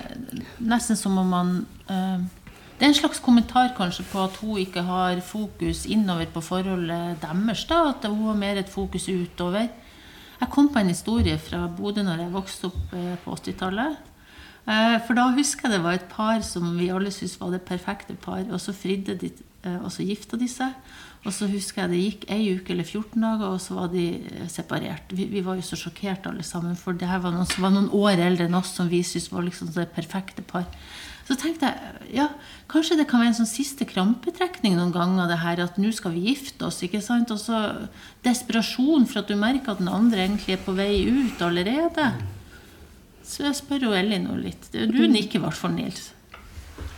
nesten 0.58 0.96
som 0.96 1.18
om 1.20 1.32
han 1.36 1.50
eh, 1.88 2.22
Det 2.78 2.86
er 2.86 2.94
en 2.94 2.96
slags 2.96 3.20
kommentar 3.20 3.74
kanskje 3.76 4.06
på 4.08 4.22
at 4.24 4.38
hun 4.40 4.56
ikke 4.58 4.86
har 4.86 5.20
fokus 5.20 5.84
innover 5.84 6.30
på 6.32 6.40
forholdet 6.40 7.20
deres. 7.20 7.64
da, 7.68 7.90
At 7.90 8.08
hun 8.08 8.26
har 8.26 8.40
mer 8.40 8.56
et 8.56 8.72
fokus 8.72 9.08
utover. 9.08 9.68
Jeg 10.40 10.48
kom 10.48 10.72
på 10.72 10.78
en 10.78 10.88
historie 10.88 11.36
fra 11.38 11.66
Bodø 11.68 12.02
når 12.02 12.24
jeg 12.24 12.32
vokste 12.32 12.70
opp 12.70 12.96
eh, 12.96 13.18
på 13.24 13.36
80-tallet. 13.36 13.98
Eh, 14.64 14.96
For 15.06 15.12
da 15.12 15.28
husker 15.36 15.68
jeg 15.68 15.76
det 15.76 15.84
var 15.84 15.92
et 16.00 16.08
par 16.08 16.40
som 16.40 16.72
vi 16.78 16.88
alle 16.88 17.12
syntes 17.12 17.36
var 17.40 17.52
det 17.52 17.62
perfekte 17.68 18.16
par. 18.16 18.48
Og 18.48 18.60
så 18.60 18.72
fridde 18.72 19.18
de, 19.20 19.30
og 19.84 19.92
så 19.92 20.08
gifta 20.08 20.40
de 20.40 20.48
seg. 20.48 20.72
Og 21.20 21.34
så 21.36 21.50
husker 21.50 21.82
jeg 21.82 21.90
det 21.92 22.00
gikk 22.00 22.22
ei 22.32 22.54
uke 22.56 22.72
eller 22.72 22.86
14 22.86 23.20
dager, 23.20 23.52
og 23.52 23.60
så 23.60 23.76
var 23.76 23.90
de 23.92 24.06
eh, 24.16 24.46
separert. 24.48 25.12
Vi, 25.12 25.26
vi 25.28 25.42
var 25.44 25.58
jo 25.58 25.66
så 25.66 25.76
sjokkert 25.76 26.30
alle 26.30 26.44
sammen, 26.46 26.78
for 26.80 26.96
det 26.96 27.10
her 27.10 27.20
var 27.20 27.34
noen 27.34 27.48
som 27.48 27.66
var 27.66 27.74
noen 27.74 27.90
år 27.92 28.22
eldre 28.24 28.48
enn 28.48 28.56
oss, 28.56 28.72
som 28.78 28.88
vi 28.88 29.02
syntes 29.04 29.28
var 29.32 29.44
liksom 29.44 29.68
det 29.74 29.90
perfekte 29.92 30.44
par. 30.48 30.64
Så 31.28 31.36
tenkte 31.38 31.68
jeg 31.68 32.16
ja, 32.16 32.26
kanskje 32.72 32.96
det 32.98 33.06
kan 33.10 33.20
være 33.22 33.34
en 33.34 33.38
sånn 33.42 33.50
siste 33.50 33.86
krampetrekning 33.86 34.74
noen 34.74 34.94
ganger, 34.96 35.28
det 35.30 35.42
her 35.44 35.60
at 35.62 35.76
nå 35.78 35.92
skal 35.94 36.16
vi 36.16 36.32
gifte 36.32 36.66
oss. 36.66 36.80
ikke 36.82 37.02
sant? 37.04 37.30
Og 37.30 37.38
så 37.38 37.60
desperasjon 38.24 39.06
for 39.06 39.20
at 39.20 39.30
du 39.30 39.36
merker 39.38 39.76
at 39.76 39.82
den 39.82 39.92
andre 39.92 40.24
egentlig 40.24 40.56
er 40.56 40.64
på 40.64 40.74
vei 40.74 41.04
ut 41.06 41.44
allerede. 41.44 42.08
Så 43.22 43.44
jeg 43.44 43.60
spør 43.60 43.90
jo 43.90 43.94
Elinor 43.94 44.40
litt. 44.42 44.72
Du 44.72 45.04
nikker 45.06 45.38
i 45.38 45.44
hvert 45.44 45.60
fall, 45.60 45.76
Nils. 45.76 46.08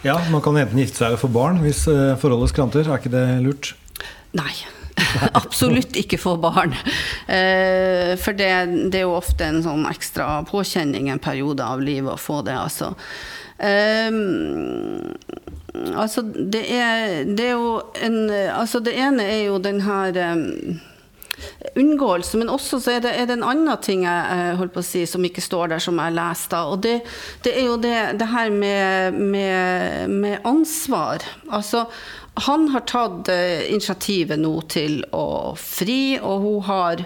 Ja, 0.06 0.16
man 0.32 0.40
kan 0.42 0.56
enten 0.56 0.80
gifte 0.80 1.02
seg 1.02 1.10
eller 1.10 1.20
få 1.20 1.28
barn 1.30 1.60
hvis 1.62 1.84
eh, 1.90 2.16
forholdet 2.18 2.54
skranter. 2.54 2.88
Er 2.88 3.02
ikke 3.02 3.12
det 3.12 3.26
lurt? 3.44 3.74
Nei. 4.32 4.54
Absolutt 5.40 5.96
ikke 5.98 6.18
få 6.20 6.36
barn. 6.40 6.74
Eh, 7.26 8.14
for 8.20 8.36
det, 8.36 8.50
det 8.92 9.02
er 9.02 9.06
jo 9.06 9.16
ofte 9.18 9.48
en 9.48 9.62
sånn 9.64 9.86
ekstra 9.90 10.42
påkjenning 10.48 11.10
en 11.12 11.22
periode 11.22 11.64
av 11.64 11.82
livet 11.84 12.14
å 12.14 12.20
få 12.20 12.40
det, 12.46 12.56
altså. 12.56 12.92
Eh, 13.62 14.08
altså, 15.94 16.24
det 16.24 16.64
er, 16.64 17.20
det 17.28 17.52
er 17.52 17.52
jo 17.54 17.76
en 18.02 18.16
Altså, 18.32 18.80
det 18.82 18.96
ene 18.98 19.26
er 19.28 19.44
jo 19.46 19.60
den 19.62 19.82
her 19.84 20.16
eh, 20.18 20.80
unngåelse, 21.78 22.38
men 22.40 22.50
også 22.52 22.80
så 22.82 22.96
er 22.96 23.04
det, 23.04 23.12
er 23.16 23.28
det 23.28 23.36
en 23.38 23.46
annen 23.46 23.84
ting 23.84 24.04
jeg 24.06 24.56
holdt 24.58 24.74
på 24.74 24.82
å 24.82 24.86
si, 24.86 25.04
som 25.08 25.24
ikke 25.24 25.44
står 25.44 25.72
der, 25.72 25.82
som 25.82 25.98
jeg 26.02 26.16
leste. 26.16 26.58
Og 26.70 26.82
det, 26.84 26.98
det 27.44 27.54
er 27.58 27.68
jo 27.68 27.78
det, 27.82 27.96
det 28.20 28.28
her 28.32 28.50
med, 28.54 29.18
med, 29.18 30.10
med 30.10 30.48
ansvar. 30.48 31.24
Altså, 31.50 31.86
han 32.34 32.68
har 32.72 32.80
tatt 32.88 33.28
eh, 33.28 33.68
initiativet 33.72 34.40
nå 34.40 34.54
til 34.72 35.02
å 35.12 35.52
fri, 35.58 36.16
og 36.16 36.46
hun 36.46 36.62
har 36.68 37.04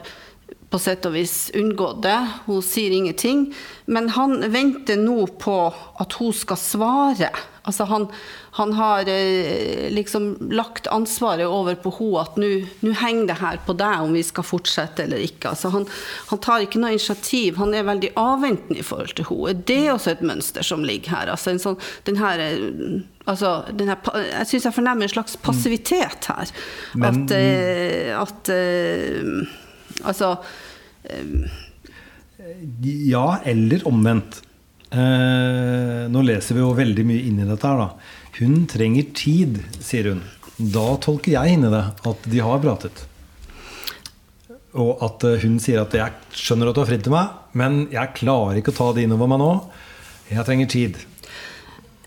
på 0.70 0.78
sett 0.82 1.06
og 1.06 1.14
vis 1.14 1.50
unngått 1.54 2.02
det. 2.02 2.18
Hun 2.46 2.62
sier 2.64 2.94
ingenting. 2.94 3.50
Men 3.86 4.10
han 4.16 4.40
venter 4.50 4.98
nå 4.98 5.26
på 5.38 5.58
at 6.02 6.16
hun 6.18 6.32
skal 6.34 6.58
svare. 6.58 7.30
Altså 7.66 7.86
han, 7.90 8.06
han 8.58 8.72
har 8.78 9.08
eh, 9.10 9.86
liksom 9.90 10.36
lagt 10.54 10.86
ansvaret 10.86 11.46
over 11.50 11.74
på 11.82 11.90
henne 11.96 12.22
at 12.22 12.36
nå 12.38 12.92
henger 13.00 13.30
det 13.30 13.38
her 13.40 13.58
på 13.66 13.74
deg 13.78 14.04
om 14.04 14.14
vi 14.14 14.22
skal 14.26 14.46
fortsette 14.46 15.02
eller 15.06 15.22
ikke. 15.22 15.50
Altså 15.50 15.72
han, 15.74 15.86
han, 16.30 16.42
tar 16.42 16.62
ikke 16.66 16.82
noe 16.82 16.94
initiativ. 16.94 17.58
Han 17.58 17.74
er 17.74 17.86
veldig 17.86 18.12
avventende 18.22 18.82
i 18.82 18.86
forhold 18.86 19.16
til 19.18 19.28
henne. 19.30 19.58
Det 19.66 19.80
er 19.84 19.92
også 19.94 20.14
et 20.14 20.24
mønster 20.26 20.66
som 20.66 20.86
ligger 20.86 21.14
her. 21.14 21.34
Altså 21.34 21.54
en 21.54 21.62
sånn, 21.62 21.78
den 22.06 22.18
her, 22.22 22.42
eh, 22.42 23.04
altså 23.26 23.58
den 23.74 23.90
her, 23.90 24.02
jeg 24.30 24.50
syns 24.50 24.70
jeg 24.70 24.78
fornemmer 24.78 25.06
en 25.06 25.14
slags 25.14 25.38
passivitet 25.46 26.30
her. 26.30 26.54
Men- 26.94 27.22
at, 27.26 27.38
eh, 27.38 28.10
at 28.18 28.50
Altså 30.04 30.36
Ja, 32.82 33.38
eller 33.44 33.86
omvendt. 33.88 34.42
Eh, 34.90 36.06
nå 36.08 36.22
leser 36.22 36.56
vi 36.56 36.62
jo 36.62 36.74
veldig 36.76 37.04
mye 37.08 37.24
inn 37.26 37.40
i 37.42 37.48
dette 37.48 37.66
her, 37.66 37.80
da. 37.80 37.88
Hun 38.38 38.66
trenger 38.70 39.08
tid, 39.16 39.58
sier 39.82 40.12
hun. 40.12 40.22
Da 40.56 40.86
tolker 41.02 41.34
jeg 41.34 41.56
inn 41.56 41.66
det 41.66 41.82
at 42.08 42.28
de 42.30 42.42
har 42.44 42.62
pratet. 42.62 43.02
Og 44.76 45.02
at 45.04 45.24
eh, 45.26 45.40
hun 45.42 45.58
sier 45.62 45.82
at 45.82 45.92
'jeg 45.92 46.12
skjønner 46.36 46.70
at 46.70 46.76
du 46.76 46.80
har 46.84 46.88
fridd 46.90 47.04
til 47.04 47.16
meg, 47.16 47.34
men 47.52 47.88
jeg 47.92 48.14
klarer 48.16 48.60
ikke 48.60 48.72
å 48.72 48.78
ta 48.78 48.92
det 48.92 49.04
innover 49.04 49.28
meg 49.32 49.40
nå'. 49.40 49.54
Jeg 50.30 50.44
trenger 50.44 50.68
tid. 50.68 50.96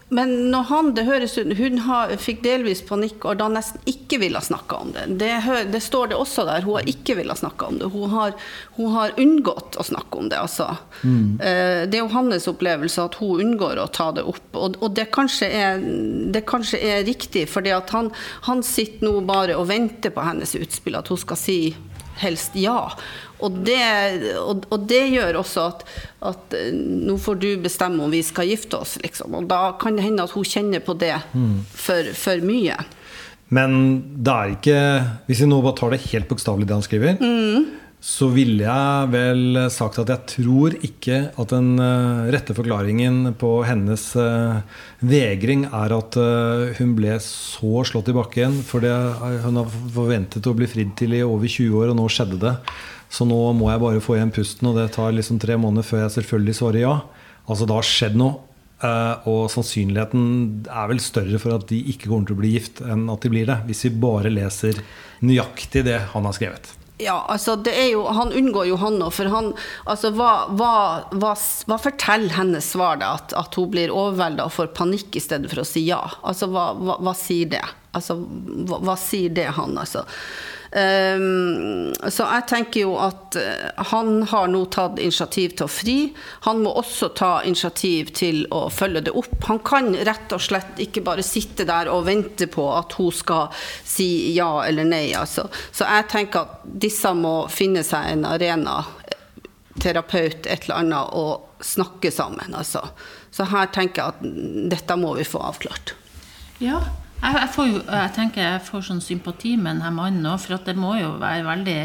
Men 0.10 0.32
når 0.50 0.64
han, 0.70 0.92
det 0.98 1.06
høres 1.06 1.38
ut 1.38 1.52
Hun 1.58 1.82
har, 1.86 2.14
fikk 2.18 2.42
delvis 2.46 2.82
panikk 2.86 3.28
og 3.30 3.38
da 3.42 3.50
nesten 3.52 3.84
ikke 3.90 4.20
ville 4.24 4.42
snakke 4.42 4.80
om 4.82 4.94
det. 4.96 5.06
Det, 5.22 5.32
det 5.70 5.82
står 5.86 6.12
det 6.12 6.18
også 6.18 6.46
der. 6.48 6.66
Hun 6.66 6.80
har 6.80 6.90
ikke 6.90 7.18
ville 7.20 7.36
snakke 7.38 7.68
om 7.70 7.78
det. 7.82 7.92
Hun 7.94 8.10
har, 8.14 8.34
hun 8.78 8.94
har 8.96 9.14
unngått 9.22 9.78
å 9.78 9.86
snakke 9.86 10.22
om 10.22 10.32
det. 10.32 10.40
Altså. 10.42 10.72
Mm. 11.04 11.38
Det 11.40 12.00
er 12.00 12.02
jo 12.02 12.10
hans 12.14 12.50
opplevelse 12.50 13.06
at 13.06 13.20
hun 13.22 13.44
unngår 13.46 13.82
å 13.84 13.90
ta 13.94 14.10
det 14.16 14.26
opp. 14.26 14.50
Og, 14.58 14.80
og 14.82 14.96
det, 14.98 15.10
kanskje 15.14 15.52
er, 15.62 15.84
det 16.34 16.42
kanskje 16.50 16.82
er 16.90 17.06
riktig, 17.08 17.46
for 17.52 17.66
han, 17.94 18.12
han 18.50 18.66
sitter 18.66 19.06
nå 19.06 19.20
bare 19.30 19.58
og 19.60 19.70
venter 19.70 20.14
på 20.16 20.26
hennes 20.26 20.56
utspill, 20.58 20.98
at 21.00 21.12
hun 21.14 21.22
skal 21.22 21.40
si 21.40 21.60
helst 22.22 22.56
ja. 22.60 22.92
Og 23.40 23.60
det, 23.66 23.80
og, 24.42 24.66
og 24.70 24.86
det 24.90 25.02
gjør 25.14 25.40
også 25.42 25.66
at, 25.72 25.84
at 26.32 26.56
eh, 26.58 26.72
nå 26.76 27.16
får 27.22 27.40
du 27.40 27.50
bestemme 27.64 28.04
om 28.04 28.12
vi 28.12 28.22
skal 28.26 28.50
gifte 28.52 28.82
oss, 28.82 28.98
liksom. 29.04 29.38
Og 29.40 29.50
da 29.50 29.74
kan 29.80 29.96
det 29.98 30.08
hende 30.08 30.26
at 30.28 30.36
hun 30.36 30.48
kjenner 30.48 30.84
på 30.84 30.98
det 31.00 31.16
for, 31.72 32.14
for 32.20 32.44
mye. 32.46 32.78
Men 33.50 33.72
det 34.22 34.34
er 34.34 34.52
ikke 34.54 34.80
Hvis 35.26 35.40
vi 35.42 35.48
nå 35.50 35.58
bare 35.66 35.78
tar 35.80 35.94
det 35.96 36.04
helt 36.12 36.28
bokstavelig, 36.30 36.68
det 36.70 36.76
han 36.76 36.86
skriver, 36.86 37.16
så 38.00 38.30
ville 38.32 38.64
jeg 38.64 39.08
vel 39.12 39.58
sagt 39.76 39.98
at 40.00 40.08
jeg 40.08 40.32
tror 40.32 40.76
ikke 40.88 41.18
at 41.36 41.52
den 41.52 41.74
eh, 41.84 42.30
rette 42.32 42.56
forklaringen 42.56 43.34
på 43.40 43.50
hennes 43.68 44.06
eh, 44.16 44.62
vegring 45.04 45.66
er 45.68 45.96
at 45.98 46.16
eh, 46.16 46.80
hun 46.80 46.94
ble 46.96 47.18
så 47.24 47.84
slått 47.90 48.14
i 48.14 48.16
bakken. 48.16 48.56
For 48.64 48.86
det, 48.86 48.96
hun 49.44 49.60
har 49.60 49.76
forventet 49.96 50.48
å 50.48 50.56
bli 50.56 50.70
fridd 50.72 50.96
til 51.00 51.18
i 51.18 51.26
over 51.28 51.52
20 51.52 51.76
år, 51.82 51.92
og 51.92 52.00
nå 52.00 52.08
skjedde 52.08 52.40
det. 52.46 52.56
Så 53.12 53.28
nå 53.28 53.42
må 53.58 53.68
jeg 53.68 53.84
bare 53.84 54.06
få 54.06 54.16
igjen 54.16 54.32
pusten, 54.32 54.72
og 54.72 54.80
det 54.80 54.94
tar 54.96 55.12
liksom 55.18 55.44
tre 55.44 55.60
måneder 55.60 55.84
før 55.84 56.06
jeg 56.06 56.16
selvfølgelig 56.22 56.60
svarer 56.62 56.86
ja. 56.86 56.96
Altså 57.52 57.68
det 57.68 57.80
har 57.82 57.92
skjedd 57.92 58.20
noe. 58.22 58.46
Og 59.28 59.50
sannsynligheten 59.52 60.68
er 60.72 60.86
vel 60.88 61.02
større 61.04 61.42
for 61.42 61.58
at 61.58 61.68
de 61.68 61.82
ikke 61.92 62.08
kommer 62.08 62.30
til 62.30 62.38
å 62.38 62.44
bli 62.46 62.56
gift, 62.56 62.80
enn 62.80 63.10
at 63.12 63.26
de 63.26 63.34
blir 63.34 63.50
det. 63.50 63.60
Hvis 63.68 63.90
vi 63.90 63.98
bare 64.08 64.32
leser 64.32 64.80
nøyaktig 65.20 65.84
det 65.90 66.00
han 66.14 66.30
har 66.30 66.38
skrevet. 66.38 66.79
Ja, 67.00 67.26
altså 67.32 67.56
det 67.56 67.72
er 67.80 67.88
jo, 67.94 68.04
Han 68.12 68.34
unngår 68.36 68.68
jo 68.68 68.78
han 68.82 68.98
nå, 69.00 69.08
for 69.16 69.32
han 69.32 69.54
altså 69.88 70.12
hva, 70.18 70.32
hva, 70.60 70.74
hva, 71.16 71.32
hva 71.70 71.78
forteller 71.80 72.36
hennes 72.36 72.68
svar 72.74 73.00
da? 73.00 73.14
At, 73.20 73.36
at 73.40 73.56
hun 73.56 73.72
blir 73.72 73.94
overvelda 73.94 74.50
og 74.50 74.56
får 74.58 74.74
panikk 74.76 75.16
i 75.16 75.24
stedet 75.24 75.52
for 75.52 75.64
å 75.64 75.68
si 75.68 75.86
ja? 75.88 76.02
Altså 76.28 76.50
Hva, 76.52 77.16
sier 77.16 77.54
det? 77.56 77.64
Altså, 77.96 78.20
hva 78.70 78.98
sier 79.00 79.32
det 79.34 79.48
han, 79.56 79.78
altså? 79.80 80.04
Ehm, 80.72 81.94
så 82.10 82.28
jeg 82.30 82.46
tenker 82.50 82.84
jo 82.84 82.94
at 83.02 83.36
eh, 83.40 83.70
han 83.90 84.22
har 84.30 84.50
nå 84.52 84.62
tatt 84.74 85.00
initiativ 85.02 85.56
til 85.58 85.66
å 85.66 85.72
fri. 85.72 85.98
Han 86.46 86.62
må 86.64 86.74
også 86.82 87.10
ta 87.18 87.32
initiativ 87.48 88.12
til 88.20 88.44
å 88.54 88.68
følge 88.74 89.08
det 89.08 89.16
opp. 89.18 89.34
Han 89.50 89.62
kan 89.66 89.92
rett 89.96 90.36
og 90.36 90.44
slett 90.46 90.82
ikke 90.82 91.04
bare 91.06 91.26
sitte 91.26 91.66
der 91.70 91.90
og 91.90 92.06
vente 92.10 92.50
på 92.52 92.68
at 92.76 92.94
hun 93.00 93.12
skal 93.16 93.50
si 93.82 94.36
ja 94.36 94.52
eller 94.68 94.86
nei. 94.86 95.08
Altså. 95.18 95.48
Så 95.72 95.90
jeg 95.90 96.10
tenker 96.14 96.46
at 96.46 96.70
disse 96.86 97.14
må 97.18 97.36
finne 97.50 97.84
seg 97.86 98.14
en 98.14 98.28
arena, 98.30 98.84
terapeut, 99.80 100.46
et 100.46 100.68
eller 100.68 100.84
annet, 100.84 101.14
og 101.18 101.64
snakke 101.66 102.12
sammen. 102.14 102.54
Altså. 102.54 102.84
Så 103.34 103.48
her 103.50 103.72
tenker 103.74 104.04
jeg 104.04 104.14
at 104.14 104.72
dette 104.76 104.98
må 105.00 105.16
vi 105.18 105.26
få 105.28 105.42
avklart. 105.50 105.96
Ja. 106.62 106.84
Jeg, 107.20 107.36
jeg, 107.36 107.50
får 107.52 107.68
jeg 107.74 108.12
tenker 108.16 108.46
jeg 108.46 108.64
får 108.64 108.86
sånn 108.88 109.04
sympati 109.04 109.58
med 109.60 109.76
denne 109.76 109.92
mannen 109.92 110.30
òg, 110.30 110.40
for 110.40 110.64
det 110.64 110.78
må 110.80 110.96
jo 111.02 111.18
være 111.20 111.44
veldig 111.48 111.82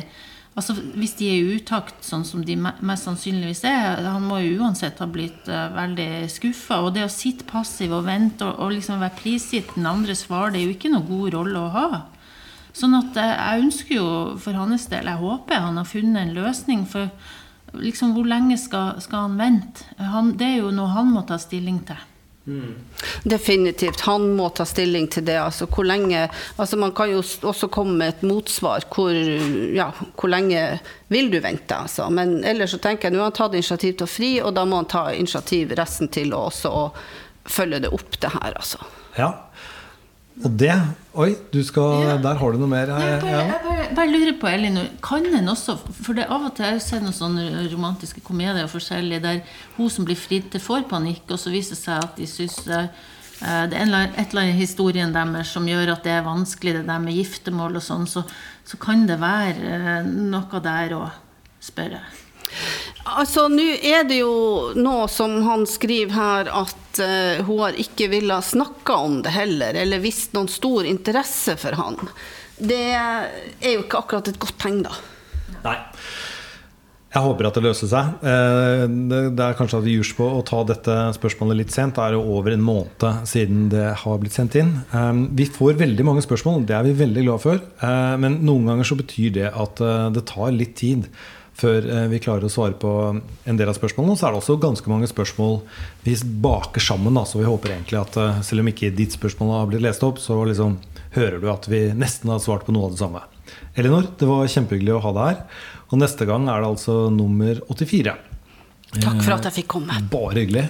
Altså, 0.55 0.75
Hvis 0.95 1.17
de 1.19 1.29
er 1.29 1.41
i 1.41 1.55
utakt, 1.57 1.97
sånn 2.07 2.23
som 2.27 2.45
de 2.47 2.55
mest 2.55 3.09
sannsynligvis 3.09 3.65
er 3.67 4.05
Han 4.07 4.29
må 4.29 4.39
jo 4.39 4.61
uansett 4.63 5.01
ha 5.03 5.09
blitt 5.11 5.49
uh, 5.51 5.67
veldig 5.75 6.29
skuffa. 6.31 6.79
Og 6.87 6.93
det 6.95 7.03
å 7.09 7.11
sitte 7.11 7.47
passiv 7.49 7.97
og 7.97 8.07
vente 8.07 8.47
og, 8.47 8.61
og 8.63 8.77
liksom 8.77 9.03
være 9.03 9.19
prisgitt 9.19 9.75
den 9.75 9.89
andres 9.91 10.23
svar, 10.29 10.53
det 10.53 10.61
er 10.61 10.69
jo 10.69 10.77
ikke 10.77 10.93
noen 10.93 11.09
god 11.11 11.35
rolle 11.35 11.59
å 11.65 11.73
ha. 11.75 11.89
Sånn 12.75 12.95
at 13.01 13.19
uh, 13.19 13.33
jeg 13.33 13.67
ønsker 13.67 13.99
jo 13.99 14.09
for 14.43 14.61
hans 14.61 14.87
del 14.93 15.11
Jeg 15.11 15.23
håper 15.27 15.67
han 15.67 15.83
har 15.83 15.91
funnet 15.91 16.23
en 16.23 16.35
løsning. 16.39 16.87
For 16.87 17.11
liksom, 17.75 18.15
hvor 18.15 18.31
lenge 18.31 18.59
skal, 18.63 19.03
skal 19.03 19.27
han 19.27 19.39
vente? 19.43 19.91
Han, 19.99 20.37
det 20.39 20.53
er 20.53 20.59
jo 20.63 20.75
noe 20.75 20.95
han 20.95 21.11
må 21.11 21.27
ta 21.27 21.43
stilling 21.43 21.83
til. 21.91 21.99
Definitivt. 23.25 24.01
Han 24.01 24.27
må 24.37 24.51
ta 24.53 24.67
stilling 24.69 25.07
til 25.09 25.25
det. 25.25 25.39
Altså, 25.41 25.67
hvor 25.67 25.87
lenge, 25.89 26.27
altså, 26.57 26.77
man 26.77 26.93
kan 26.97 27.11
jo 27.13 27.23
også 27.23 27.71
komme 27.73 27.97
med 28.01 28.13
et 28.13 28.27
motsvar. 28.29 28.85
Hvor, 28.93 29.17
ja, 29.75 29.89
hvor 30.13 30.33
lenge 30.33 30.65
vil 31.09 31.31
du 31.33 31.39
vente? 31.41 31.77
Altså. 31.77 32.11
Men 32.13 32.43
ellers 32.45 32.77
så 32.77 32.83
tenker 32.85 33.09
jeg 33.09 33.17
nå 33.17 33.23
har 33.23 33.33
han 33.33 33.39
tatt 33.39 33.57
initiativ 33.57 33.97
til 33.97 34.09
å 34.09 34.13
fri, 34.13 34.33
og 34.45 34.53
da 34.57 34.67
må 34.69 34.83
han 34.83 34.91
ta 34.93 35.07
initiativ 35.15 35.73
resten 35.79 36.13
til 36.13 36.37
å 36.37 36.47
også 36.51 36.75
følge 37.45 37.85
det 37.87 37.93
opp, 37.97 38.21
det 38.21 38.33
her. 38.37 38.53
Altså. 38.61 38.85
Ja. 39.17 39.33
Og 40.43 40.51
det 40.59 40.75
Oi, 41.15 41.37
du 41.53 41.61
skal, 41.63 42.01
Ja. 42.09 42.17
der 42.19 42.35
har 42.35 42.53
du 42.53 42.59
noe 42.59 42.67
mer. 42.67 42.87
Jeg 42.91 43.21
bare, 43.23 43.31
jeg 43.31 43.61
bare, 43.63 43.95
bare 43.95 44.11
lurer 44.11 44.33
på, 44.41 44.49
Elinor, 44.51 44.89
kan 45.01 45.25
en 45.27 45.47
også 45.53 45.77
For 46.03 46.13
det 46.13 46.25
av 46.27 46.49
og 46.49 46.55
til 46.57 46.65
har 46.65 46.73
jeg 46.73 46.83
sett 46.83 47.03
noen 47.05 47.15
sånne 47.15 47.71
romantiske 47.71 48.21
komedier 48.27 48.67
forskjellige 48.67 49.23
der 49.23 49.41
hun 49.77 49.89
som 49.91 50.05
blir 50.05 50.17
fridd 50.19 50.51
til, 50.51 50.61
får 50.61 50.89
panikk, 50.91 51.23
og 51.31 51.39
så 51.39 51.53
viser 51.55 51.77
det 51.77 51.83
seg 51.85 52.03
at 52.03 52.17
de 52.19 52.27
syns 52.27 52.59
eh, 52.67 52.89
det 53.71 53.75
er 53.79 53.83
en 53.83 53.89
eller- 53.95 54.11
et 54.19 54.31
eller 54.31 54.43
annet 54.43 54.55
i 54.57 54.65
historien 54.65 55.13
deres 55.13 55.47
som 55.55 55.67
gjør 55.67 55.93
at 55.93 56.03
det 56.03 56.13
er 56.13 56.23
vanskelig, 56.27 56.73
det 56.81 56.87
der 56.87 56.99
med 56.99 57.15
giftermål 57.15 57.77
og 57.77 57.83
sånn, 57.83 58.07
så, 58.09 58.25
så 58.65 58.77
kan 58.79 59.07
det 59.07 59.21
være 59.21 60.01
eh, 60.01 60.03
noe 60.11 60.61
der 60.63 60.95
å 60.99 61.11
spørre. 61.61 62.01
Altså, 63.05 63.49
Nå 63.53 63.67
er 63.85 64.07
det 64.09 64.21
jo 64.23 64.73
noe 64.79 65.09
som 65.13 65.37
han 65.47 65.67
skriver 65.69 66.15
her, 66.15 66.51
at 66.65 67.01
uh, 67.03 67.43
hun 67.47 67.65
har 67.67 67.81
ikke 67.81 68.09
villet 68.13 68.47
snakke 68.47 68.97
om 68.97 69.21
det 69.25 69.35
heller, 69.35 69.77
eller 69.77 70.03
vist 70.03 70.33
noen 70.37 70.49
stor 70.53 70.89
interesse 70.89 71.57
for 71.61 71.77
han. 71.81 71.99
Det 72.55 72.85
er 72.95 73.75
jo 73.75 73.83
ikke 73.83 74.05
akkurat 74.05 74.31
et 74.31 74.41
godt 74.41 74.57
tegn, 74.63 74.85
da. 74.87 74.95
Nei. 75.65 75.79
Jeg 77.15 77.23
håper 77.23 77.47
at 77.47 77.55
det 77.55 77.63
løser 77.63 77.87
seg. 77.91 78.15
Eh, 78.27 78.85
Det 78.91 79.43
er 79.45 79.55
kanskje 79.55 79.79
at 79.79 79.85
vi 79.87 79.93
jurs 79.95 80.11
på 80.19 80.27
å 80.27 80.41
ta 80.47 80.65
dette 80.67 80.95
spørsmålet 81.15 81.61
litt 81.61 81.75
sent. 81.75 81.95
Det 81.95 82.03
er 82.03 82.17
jo 82.17 82.25
over 82.35 82.57
en 82.57 82.65
måned 82.65 83.05
siden 83.31 83.69
det 83.71 83.85
har 84.01 84.19
blitt 84.19 84.35
sendt 84.35 84.57
inn. 84.59 84.73
Eh, 84.91 85.13
Vi 85.31 85.47
får 85.47 85.79
veldig 85.79 86.07
mange 86.09 86.25
spørsmål, 86.27 86.67
det 86.67 86.75
er 86.75 86.83
vi 86.89 86.97
veldig 87.05 87.25
glad 87.29 87.41
for. 87.45 87.63
Men 88.19 88.41
noen 88.43 88.67
ganger 88.67 88.91
så 88.91 88.99
betyr 88.99 89.31
det 89.39 89.53
at 89.55 89.79
det 90.15 90.27
tar 90.27 90.51
litt 90.51 90.75
tid 90.75 91.07
før 91.59 91.87
eh, 91.87 92.07
vi 92.11 92.21
klarer 92.23 92.49
å 92.49 92.53
svare 92.53 92.77
på 92.79 92.91
en 93.15 93.59
del 93.59 93.71
av 93.71 93.77
spørsmålene. 93.79 94.19
Så 94.19 94.27
er 94.27 94.35
det 94.35 94.41
også 94.43 94.59
ganske 94.63 94.91
mange 94.91 95.09
spørsmål 95.11 95.61
vi 96.07 96.17
baker 96.45 96.83
sammen. 96.83 97.15
Da. 97.19 97.25
Så 97.29 97.41
vi 97.41 97.49
håper 97.49 97.77
egentlig 97.77 98.01
at 98.01 98.19
eh, 98.21 98.43
selv 98.47 98.65
om 98.65 98.73
ikke 98.73 98.93
ditt 98.97 99.15
spørsmål 99.17 99.55
har 99.59 99.71
blitt 99.71 99.85
lest 99.87 100.05
opp, 100.07 100.21
så 100.23 100.41
liksom 100.49 100.79
hører 101.15 101.41
du 101.43 101.49
at 101.53 101.69
vi 101.71 101.87
nesten 101.95 102.33
har 102.33 102.43
svart 102.43 102.67
på 102.67 102.75
noe 102.75 102.89
av 102.89 102.97
det 102.97 103.03
samme. 103.03 103.25
Elinor, 103.79 104.09
det 104.19 104.29
var 104.29 104.51
kjempehyggelig 104.51 104.97
å 104.97 105.03
ha 105.05 105.15
deg 105.15 105.31
her. 105.33 105.43
Og 105.93 106.01
neste 106.01 106.27
gang 106.27 106.49
er 106.51 106.63
det 106.63 106.71
altså 106.73 107.05
nummer 107.15 107.61
84. 107.71 108.17
Takk 108.95 109.21
for 109.21 109.35
at 109.37 109.47
jeg 109.49 109.61
fikk 109.61 109.71
komme. 109.77 109.99
Bare 110.11 110.43
hyggelig. 110.43 110.69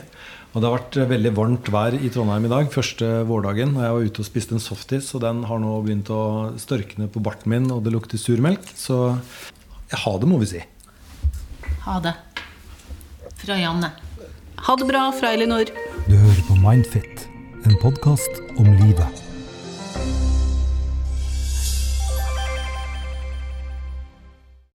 Og 0.54 0.62
det 0.62 0.68
har 0.68 0.76
vært 0.76 0.96
veldig 1.10 1.32
varmt 1.34 1.68
vær 1.74 1.96
i 1.98 2.08
Trondheim 2.14 2.44
i 2.46 2.50
dag. 2.52 2.68
Første 2.70 3.08
vårdagen. 3.26 3.72
Og 3.74 3.82
jeg 3.82 3.96
var 3.96 4.10
ute 4.10 4.22
og 4.22 4.28
spiste 4.28 4.54
en 4.54 4.62
softis, 4.62 5.08
og 5.16 5.24
den 5.24 5.42
har 5.48 5.58
nå 5.60 5.72
begynt 5.82 6.12
å 6.14 6.22
størkne 6.60 7.08
på 7.10 7.22
barten 7.24 7.50
min, 7.50 7.66
og 7.74 7.82
det 7.86 7.94
lukter 7.94 8.20
surmelk. 8.20 8.68
Så 8.78 9.00
ja, 9.90 9.98
ha 10.04 10.14
det, 10.20 10.30
må 10.30 10.38
vi 10.44 10.52
si. 10.52 10.62
Ha 11.84 12.00
det. 12.00 12.14
Fra 13.36 13.58
Janne. 13.58 13.90
Ha 14.56 14.76
det 14.76 14.84
bra 14.84 15.12
fra 15.12 15.32
Elinor. 15.32 15.64
Du 16.06 16.16
hører 16.16 16.42
på 16.48 16.56
Mindfit, 16.68 17.28
en 17.64 17.76
podkast 17.82 18.40
om 18.58 18.72
livet. 18.72 19.23